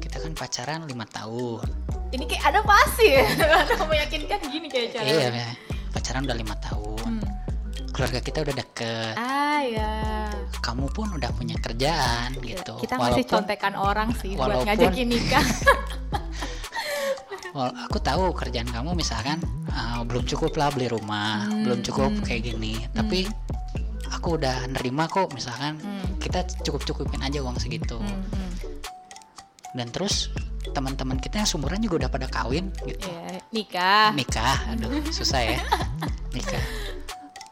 [0.00, 1.68] kita kan pacaran lima tahun.
[2.08, 3.24] Ini kayak ada pasti ya.
[3.68, 5.04] Ada meyakinkan gini kayak cara.
[5.04, 5.48] Iya, ya.
[5.92, 6.96] pacaran udah lima tahun.
[7.04, 7.24] Hmm.
[7.92, 9.14] Keluarga kita udah deket.
[9.14, 9.92] Ah ya.
[10.64, 12.80] Kamu pun udah punya kerjaan gitu.
[12.80, 15.44] Kita masih Walaupun- contekan orang sih buat walaupun- ngajakin nikah.
[17.90, 19.42] Aku tahu kerjaan kamu misalkan
[19.72, 22.24] uh, belum cukup lah beli rumah, Hmm, belum cukup hmm.
[22.24, 22.78] kayak gini.
[22.94, 23.26] Tapi
[24.14, 26.18] aku udah nerima kok misalkan Hmm.
[26.22, 27.98] kita cukup cukupin aja uang segitu.
[27.98, 28.50] Hmm, hmm.
[29.74, 30.30] Dan terus
[30.72, 33.08] teman-teman kita yang sumuran juga udah pada kawin gitu.
[33.08, 34.08] Ya, nikah.
[34.14, 35.58] Nikah, aduh susah ya.
[36.36, 36.62] nikah.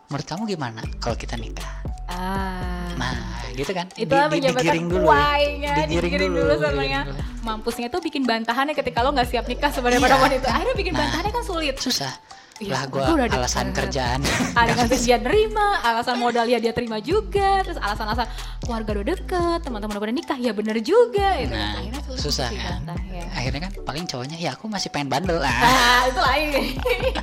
[0.07, 1.67] Menurut kamu gimana kalau kita nikah?
[2.07, 2.95] Ah.
[2.95, 3.19] Nah,
[3.53, 3.91] gitu kan?
[3.93, 5.11] itu Di- di- digiring dulu.
[5.11, 7.01] why-nya, Digiring digiring dulu, dulu sebenarnya.
[7.43, 10.23] Mampusnya tuh bikin bantahannya ketika lo nggak siap nikah sebenarnya pada Iya.
[10.23, 10.47] wanita.
[10.49, 11.01] Akhirnya bikin Nah.
[11.03, 11.75] bantahannya kan sulit.
[11.77, 12.15] Susah.
[12.57, 13.77] Iya, lah udah alasan deket.
[13.85, 14.21] kerjaan.
[14.57, 18.25] alasan dia nerima, alasan modal ya dia terima juga, terus alasan-alasan
[18.65, 21.53] keluarga udah deket, teman-teman udah nikah, ya bener juga gitu.
[21.53, 22.81] Nah, Akhirnya susah kan.
[22.81, 23.25] dibantah, ya.
[23.29, 25.53] Akhirnya kan paling cowoknya ya aku masih pengen bandel ah.
[25.53, 26.49] Ah, itu lain.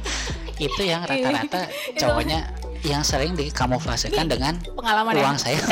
[0.69, 1.65] itu yang rata-rata
[1.97, 2.39] cowoknya
[2.84, 5.23] yang sering dikamuflasekan dengan Pengalaman ya.
[5.23, 5.59] uang saya.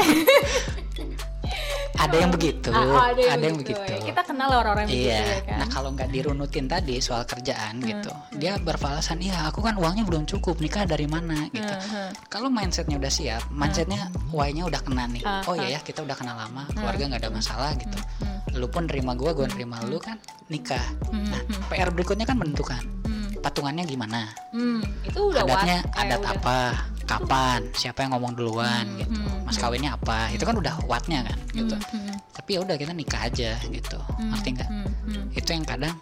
[2.02, 3.78] ada yang begitu, Ah, ada yang, begitu.
[3.78, 4.02] ya.
[4.02, 5.58] Kita kenal orang-orang yang Iya, begitu ya kan.
[5.62, 10.26] nah kalau nggak dirunutin tadi soal kerjaan gitu, dia beralasan, iya aku kan uangnya belum
[10.26, 11.62] cukup, nikah dari mana gitu.
[11.62, 12.10] Hmm, hmm.
[12.26, 14.02] Kalau mindsetnya udah siap, mindsetnya
[14.34, 15.22] why-nya udah kena nih.
[15.22, 17.94] Ah, oh iya ya kita udah kenal lama, keluarga nggak ada masalah gitu.
[17.94, 18.58] hmm.
[18.58, 20.18] Lu pun nerima gua, gua nerima lu kan
[20.50, 20.82] nikah.
[21.06, 21.70] Hmm, Nah hmm.
[21.70, 25.06] PR berikutnya kan menentukan Hmm, patungannya gimana, hmm.
[25.06, 26.74] Itu udah adatnya eh, adat udah.
[27.12, 30.76] Apa, kapan, siapa yang ngomong duluan Hmm, gitu, hmm, mas kawinnya apa, itu kan udah
[30.86, 31.76] wattnya kan gitu.
[31.76, 34.70] Hmm, hmm, Tapi ya udah kita nikah aja gitu, hmm, ngerti nggak?
[34.70, 35.26] hmm, hmm.
[35.36, 35.96] Itu yang kadang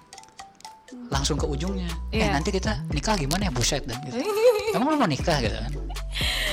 [1.10, 1.90] langsung ke ujungnya.
[2.10, 2.34] Eh Iya.
[2.34, 4.22] nanti kita nikah gimana ya buset dan gitu.
[4.78, 5.72] Emang lu mau nikah gitu kan?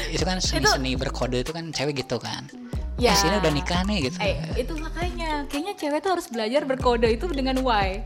[0.08, 2.48] Itu kan seni-seni berkode itu kan cewek gitu kan.
[2.96, 3.12] Ya.
[3.12, 4.16] Eh sini udah nikah nih gitu.
[4.24, 8.00] Eh, itu makanya kayaknya cewek tuh harus belajar berkode itu dengan why.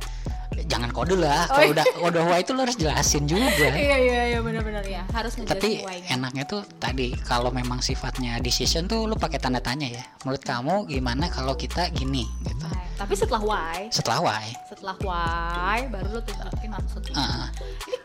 [0.66, 1.74] Jangan kode lah Oh, kalau iya.
[1.76, 3.68] udah udah why itu lo harus jelasin juga.
[3.80, 9.08] Iya iya iya benar-benar ya harus tapi enaknya tuh tadi kalau memang sifatnya decision tuh
[9.08, 10.04] lu pakai tanda tanya ya.
[10.22, 12.66] Menurut kamu gimana kalau kita gini gitu?
[12.66, 12.84] Why.
[13.00, 17.48] tapi setelah why setelah why setelah why baru lo tunjukin maksudnya uh,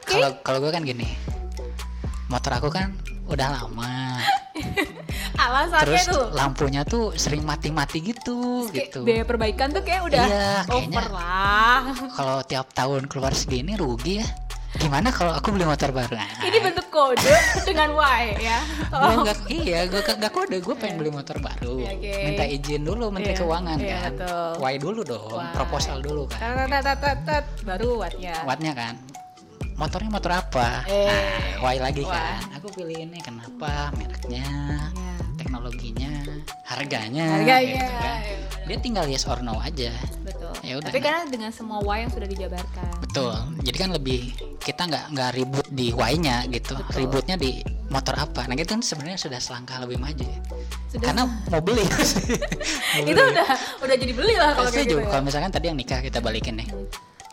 [0.08, 1.04] kalau kalau gue kan gini
[2.28, 2.90] motor aku kan
[3.26, 4.22] udah lama.
[5.36, 6.26] Alasannya terus tuh?
[6.32, 9.00] lampunya tuh sering mati-mati gitu kayak gitu.
[9.04, 11.80] biaya perbaikan tuh kayak udah Iya, over kayaknya- lah.
[12.16, 14.28] kalau tiap tahun keluar segini rugi ya.
[14.76, 16.20] Gimana kalau aku beli motor baru?
[16.20, 18.60] Nah, ini bentuk kode dengan why ya.
[18.92, 19.24] Gua oh.
[19.24, 21.80] nggak iya gue nggak kode gue pengen beli motor baru.
[21.80, 22.16] Iya, oke.
[22.28, 24.12] minta izin dulu menteri Iya, keuangan iya, kan.
[24.20, 24.52] betul.
[24.60, 25.52] why dulu dong Why.
[25.56, 26.40] proposal dulu kan.
[27.64, 28.36] Baru wattnya.
[28.44, 28.96] Wattnya kan
[29.76, 30.84] motornya motor apa?
[30.86, 32.16] Eh, nah, why lagi why.
[32.16, 33.92] kan aku pilih ini kenapa?
[33.94, 34.48] Mereknya
[34.96, 35.14] Ya.
[35.36, 36.12] teknologinya
[36.66, 38.20] harganya Harganya, gitu kan.
[38.24, 39.92] iya, dia tinggal yes or no aja.
[40.24, 40.54] Betul.
[40.64, 41.06] Ya udah, tapi nah.
[41.06, 42.90] karena dengan semua why yang sudah dijabarkan.
[43.00, 43.36] Betul.
[43.62, 46.74] Jadi kan lebih kita nggak nggak ribut di why-nya gitu.
[46.74, 46.98] Betul.
[46.98, 48.48] ributnya di motor apa.
[48.48, 50.26] Nah itu kan sebenarnya sudah selangkah lebih maju.
[50.26, 50.40] Ya.
[50.90, 51.86] Sudah- karena mau beli.
[52.96, 53.32] Mau itu beli.
[53.36, 53.48] udah
[53.84, 55.06] udah jadi beli lah kalau kayak gitu ya.
[55.06, 56.68] kalau misalkan tadi yang nikah kita balikin nih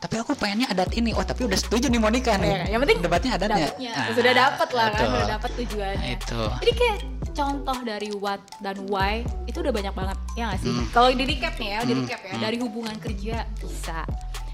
[0.02, 1.14] tapi aku pengennya adat ini.
[1.14, 2.50] Oh tapi udah setuju nih mau nikah nih.
[2.50, 3.90] Iya, yang penting debatnya adatnya dapatnya.
[3.94, 5.12] Ah, sudah dapat lah kan betul.
[5.14, 6.08] sudah dapat tujuannya.
[6.12, 6.42] Itu.
[6.58, 6.98] Jadi kayak
[7.32, 9.12] contoh dari what dan why
[9.46, 10.18] itu udah banyak banget.
[10.34, 10.74] Ya nggak sih?
[10.74, 10.86] Hmm.
[10.90, 12.32] kalau di recap nih ya di Hmm, recap ya.
[12.34, 12.42] Hmm.
[12.42, 13.98] dari hubungan kerja bisa.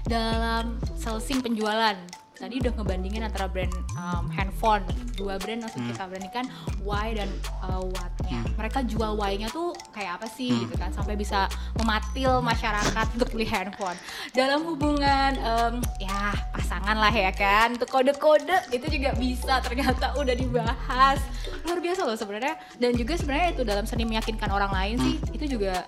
[0.05, 1.97] Dalam salesing penjualan
[2.39, 4.79] tadi udah ngebandingin antara brand um, handphone
[5.13, 5.91] dua brand langsung Hmm.
[5.91, 6.45] kita bandingkan
[6.81, 7.27] why dan
[7.61, 8.55] uh, what-nya Hmm.
[8.55, 10.63] mereka jual why-nya tuh kayak apa sih Hmm.
[10.63, 13.99] gitu kan sampai bisa mematil masyarakat untuk beli handphone
[14.31, 20.33] dalam hubungan em, ya pasangan lah ya kan untuk kode-kode itu juga bisa ternyata udah
[20.33, 21.19] dibahas
[21.61, 25.35] luar biasa loh sebenarnya dan juga sebenarnya itu dalam seni meyakinkan orang lain sih Hmm.
[25.35, 25.83] itu juga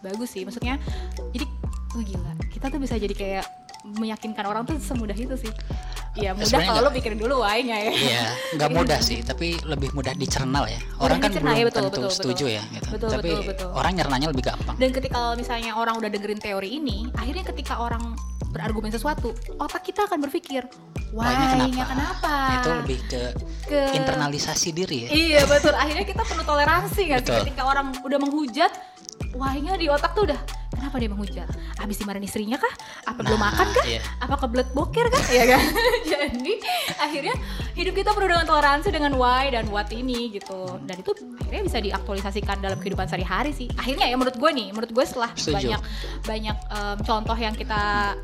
[0.00, 0.80] bagus sih maksudnya
[1.30, 1.44] jadi
[1.92, 3.44] oh gila kita tuh bisa jadi kayak
[3.82, 5.52] meyakinkan orang tuh semudah itu sih
[6.18, 8.24] Iya mudah Sebenarnya kalau lo pikirin dulu why-nya ya Iya,
[8.58, 10.80] nggak mudah sih, tapi lebih mudah dicerna ya.
[10.98, 12.56] Orang kan dicerna, belum ya, betul, tentu betul, setuju betul.
[12.58, 12.88] ya, gitu.
[12.90, 13.68] Betul, tapi betul, betul.
[13.78, 14.74] orang nyernanya lebih gampang.
[14.74, 18.18] Dan ketika misalnya orang udah dengerin teori ini, akhirnya ketika orang
[18.50, 19.30] berargumen sesuatu,
[19.62, 20.66] otak kita akan berpikir,
[21.10, 22.34] Why-nya why-nya kenapa?
[22.62, 23.22] Itu lebih ke,
[23.66, 25.08] ke internalisasi diri ya.
[25.10, 25.74] Iya betul.
[25.74, 28.70] Akhirnya kita perlu toleransi kan ketika orang udah menghujat,
[29.34, 31.48] why-nya di otak tuh udah kenapa dia menghujat?
[31.76, 32.72] Abis dimarahin istrinya kah?
[33.04, 33.84] Apa belum Nah, makan kah?
[33.84, 34.00] iya.
[34.18, 35.24] Apa kebelet boker kah?
[35.28, 35.60] ya kan?
[36.12, 36.52] Jadi
[36.96, 37.34] akhirnya
[37.76, 40.80] hidup kita perlu dengan toleransi dengan why dan what ini gitu.
[40.82, 43.68] Dan itu akhirnya bisa diaktualisasikan dalam kehidupan sehari-hari sih.
[43.76, 45.54] Akhirnya ya menurut gue nih, menurut gue setelah Setuju.
[45.58, 45.80] banyak
[46.24, 48.14] banyak em, contoh yang kita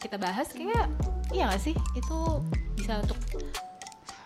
[0.00, 0.88] kita bahas kayak
[1.30, 2.18] iya gak sih itu
[2.74, 3.18] bisa untuk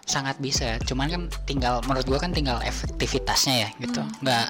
[0.04, 4.04] Sangat bisa, cuman kan tinggal menurut gua kan tinggal efektivitasnya ya, gitu.
[4.04, 4.12] Hmm.
[4.20, 4.46] Nggak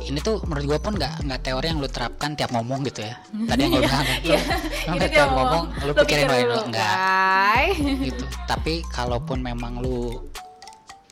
[0.00, 3.14] ini tuh menurut gua pun nggak nggak teori yang lu terapkan tiap ngomong gitu ya.
[3.48, 4.40] Tadi yang lu Iya, bilang kan, iya.
[4.40, 7.64] lu Ini nggak dia tiap ngomong, lu pikirin dulu, enggak why?
[8.02, 8.24] gitu.
[8.44, 10.18] Tapi kalaupun memang lu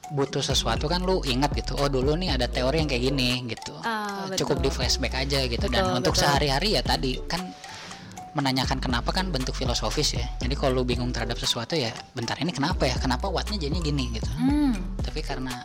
[0.08, 3.72] butuh sesuatu kan lu ingat gitu oh dulu nih ada teori yang kayak gini gitu
[3.80, 4.64] Ah, cukup betul.
[4.64, 6.22] di flashback aja gitu dan Betul, untuk betul.
[6.22, 7.40] sehari-hari ya tadi kan
[8.32, 12.48] menanyakan kenapa kan bentuk filosofis ya jadi kalau lu bingung terhadap sesuatu ya bentar ini
[12.48, 14.76] kenapa ya kenapa what-nya jadinya gini gitu Hmm.
[15.00, 15.64] tapi karena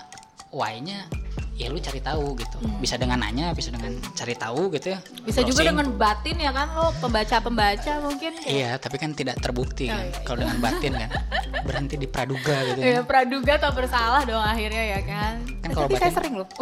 [0.50, 1.12] why-nya
[1.58, 2.78] ya lu cari tahu gitu Hmm.
[2.78, 5.68] bisa dengan nanya bisa dengan cari tahu gitu ya Bisa juga Browsing.
[5.68, 10.06] dengan batin ya kan lo pembaca-pembaca mungkin kayak iya tapi kan tidak terbukti Oh, kan
[10.06, 11.10] iya, kalau dengan batin kan
[11.68, 15.34] berhenti di praduga gitu ya, praduga atau bersalah dong akhirnya ya kan.
[15.60, 16.48] Kan kalau tapi saya batin- sering loh.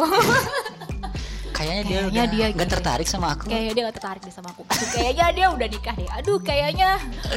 [1.52, 2.74] kayaknya dia Kayaknya udah dia nggak gitu.
[2.74, 4.62] tertarik sama aku kayaknya dia gak tertarik deh sama aku.
[4.66, 6.08] Aduh, kayaknya dia udah nikah deh.
[6.14, 6.88] Aduh, kayaknya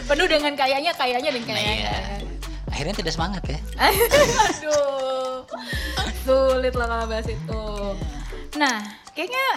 [0.02, 1.76] penuh dengan kayaknya, kayaknya dan Nah, kayaknya.
[1.78, 1.96] iya.
[2.70, 3.60] akhirnya tidak semangat ya
[4.46, 5.42] Aduh,
[6.30, 7.64] sulit lah kalau bahas itu.
[8.62, 8.78] Nah,
[9.18, 9.48] kayaknya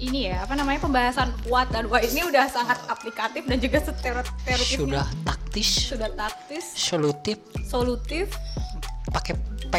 [0.00, 4.56] ini ya apa namanya pembahasan what dan why ini udah sangat aplikatif dan juga stereotipnya
[4.60, 8.26] sudah taktis sudah taktis, solutif solutif,
[9.12, 9.36] pakai
[9.72, 9.74] P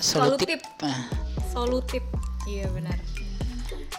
[0.00, 0.60] solutif Solutif.
[1.50, 2.02] Solutif.
[2.46, 2.96] Iya benar.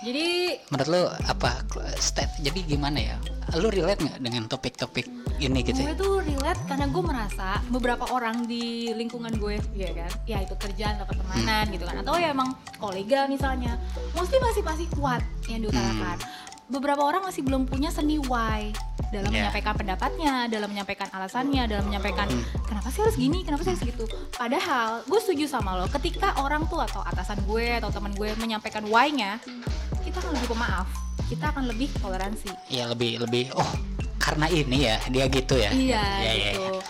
[0.01, 1.61] Jadi menurut lo apa
[1.95, 3.15] state jadi gimana ya?
[3.53, 5.05] Lu relate nggak dengan topik-topik
[5.37, 5.93] ini gitu gue ya?
[5.93, 10.11] tuh relate karena gue merasa beberapa orang di lingkungan gue ya kan?
[10.25, 11.73] Ya itu kerjaan atau pertemanan Hmm.
[11.73, 11.95] gitu kan.
[12.01, 13.77] Atau ya emang kolega misalnya.
[14.13, 16.17] Mostly masih masih kuat yang diutarakan.
[16.65, 18.73] Beberapa orang masih belum punya seni why
[19.11, 19.27] dalam.
[19.27, 19.43] Yeah.
[19.43, 22.43] menyampaikan pendapatnya dalam menyampaikan alasannya dalam menyampaikan Hmm.
[22.63, 26.63] kenapa sih harus gini kenapa sih harus gitu padahal gue setuju sama lo ketika orang
[26.65, 29.37] tuh atau atasan gue atau teman gue menyampaikan why-nya
[30.01, 30.87] kita akan lebih pemaaf
[31.27, 33.67] kita akan lebih toleransi ya lebih lebih oh
[34.17, 36.65] karena ini ya dia gitu ya Iya Ya, ya, gitu.
[36.71, 36.81] ya.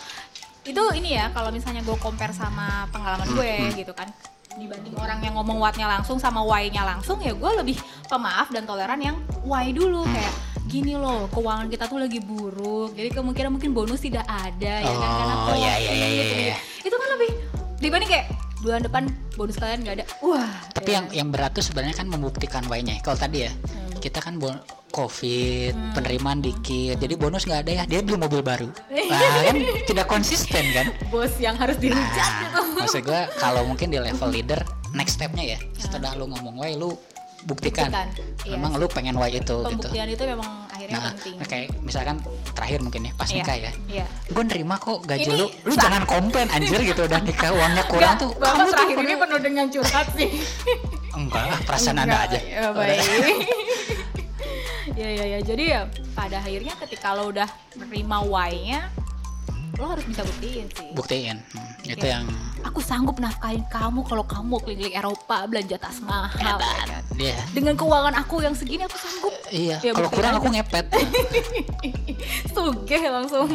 [0.61, 3.73] Itu ini ya kalau misalnya gue compare sama pengalaman Hmm, gue hmm.
[3.77, 4.05] gitu kan
[4.51, 8.99] dibanding orang yang ngomong what-nya langsung sama why-nya langsung ya gue lebih pemaaf dan toleran
[8.99, 10.11] yang why dulu Hmm.
[10.11, 10.33] kayak
[10.71, 15.09] gini loh keuangan kita tuh lagi buruk jadi kemungkinan mungkin bonus tidak ada ya kan
[15.11, 16.55] karena Oh, iya, iya, iya, iya, iya.
[16.81, 17.29] itu kan lebih
[17.77, 18.25] dibanding kayak
[18.57, 19.03] bulan depan
[19.35, 20.95] bonus kalian nggak ada wah Tapi ya.
[20.95, 23.01] yang yang berat tuh sebenarnya kan membuktikan why-nya.
[23.01, 23.97] Kalau tadi ya, Hmm.
[23.97, 24.61] kita kan bon-
[24.91, 27.83] covid, penerimaan dikit, jadi bonus nggak ada ya.
[27.85, 28.69] Dia beli mobil baru.
[29.09, 30.87] Nah, kan tidak konsisten kan?
[31.07, 34.61] bos yang harus dirujak gitu Nah, maksud gue kalau mungkin di level leader,
[34.91, 36.93] next stepnya ya, setelah lu ngomong why, lu
[37.43, 38.07] buktikan, Buktikan,
[38.43, 38.53] iya.
[38.53, 39.55] memang lu pengen why itu gitu.
[39.61, 41.35] pembuktian itu memang akhirnya Nah, penting.
[41.41, 42.15] kayak misalkan
[42.51, 43.71] terakhir mungkin ya pas Iya, nikah ya.
[43.87, 44.05] iya.
[44.27, 47.01] Gue nerima kok gaji Ini lu, lu sa- jangan komplain anjir gitu.
[47.03, 48.31] Udah nikah uangnya kurang Enggak, tuh.
[48.35, 50.29] bapak Kamu tuh terakhir ini pada- penuh dengan curhat sih.
[51.11, 52.39] Enggak lah, perasaan anda Enggak, aja.
[52.39, 52.99] ya, baik.
[54.91, 55.39] Ya ya ya.
[55.39, 55.81] Jadi ya
[56.11, 58.91] pada akhirnya ketika lo udah menerima why-nya
[59.73, 62.17] lo harus bisa buktiin sih Buktiin, Hmm, itu Iya.
[62.17, 62.25] yang
[62.61, 67.03] aku sanggup nafkahin kamu kalau kamu keliling Eropa belanja tas mahal ya kan?
[67.13, 67.35] dia.
[67.49, 70.39] dengan keuangan aku yang segini aku sanggup Iya, Ya, kalau kurang aja.
[70.39, 70.85] aku ngepet.
[72.47, 73.47] sugeh langsung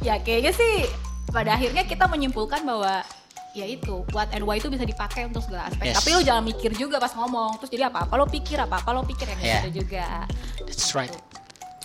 [0.00, 0.84] ya kayaknya sih
[1.28, 3.02] pada akhirnya kita menyimpulkan bahwa
[3.50, 5.96] ya itu what and why itu bisa dipakai untuk segala aspek Yes.
[5.96, 8.90] tapi lo jangan mikir juga pas ngomong terus jadi apa apa lo pikir apa apa
[8.90, 9.62] lo pikir yang Yeah.
[9.62, 10.26] gitu juga
[10.60, 11.14] That's right.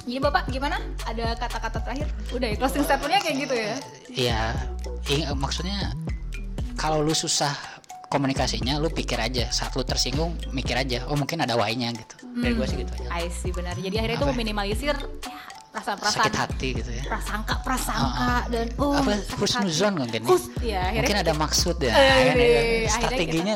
[0.04, 3.74] Jadi bapak gimana ada kata-kata terakhir udah ya closing statementnya kayak gitu ya
[4.10, 4.42] Iya,
[5.08, 5.94] ing- maksudnya
[6.74, 7.54] kalau lu susah
[8.08, 9.46] komunikasinya, lu pikir aja.
[9.50, 11.06] Saat lu tersinggung, mikir aja.
[11.06, 12.16] Oh mungkin ada why-nya gitu.
[12.34, 13.06] Dari gua sih gitu aja.
[13.14, 14.34] I see benar jadi akhirnya itu Apa?
[14.34, 15.38] meminimalisir ya
[15.80, 17.04] perasaan-perasaan Sakit hati gitu ya.
[17.08, 20.28] prasangka prasangka dan oh Apa husnuzon mungkin ya?
[20.28, 21.90] Hus- ya Mungkin ada maksud ya.
[21.90, 23.54] Eh, Akhirnya akhirnya strateginya.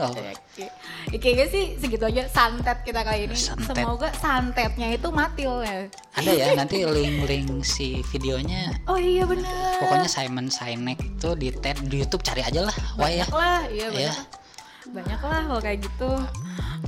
[1.11, 3.36] Ya, kayaknya sih segitu aja santet kita kali ini.
[3.36, 3.76] Santet.
[3.76, 5.89] Semoga santetnya itu matil ya.
[6.15, 8.71] Ada ya nanti link-link si videonya.
[8.88, 9.84] Oh iya benar.
[9.84, 12.76] Pokoknya Simon Sinek tuh di TED di YouTube cari aja lah.
[12.95, 13.26] Why ya?
[13.28, 14.15] lah, iya banyak.
[14.15, 14.41] Iya.
[14.93, 16.11] Banyak lah kalau kayak gitu.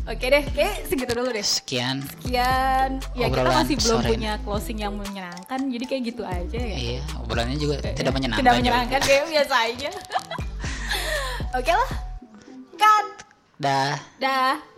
[0.05, 1.41] Oke deh, kayak segitu dulu deh.
[1.41, 2.05] Sekian.
[2.05, 3.01] Sekian.
[3.17, 6.77] Ya kita Obrolan masih belum sore punya closing yang menyenangkan, jadi kayak gitu aja ya.
[6.77, 8.41] Iya, obrolannya juga tidak menyenangkan.
[8.45, 8.61] Tidak juga.
[8.61, 9.89] menyenangkan, kayak biasa aja.
[11.57, 11.89] Oke lah.
[12.77, 13.07] Cut.
[13.57, 13.97] Dah.
[14.21, 14.74] Dah.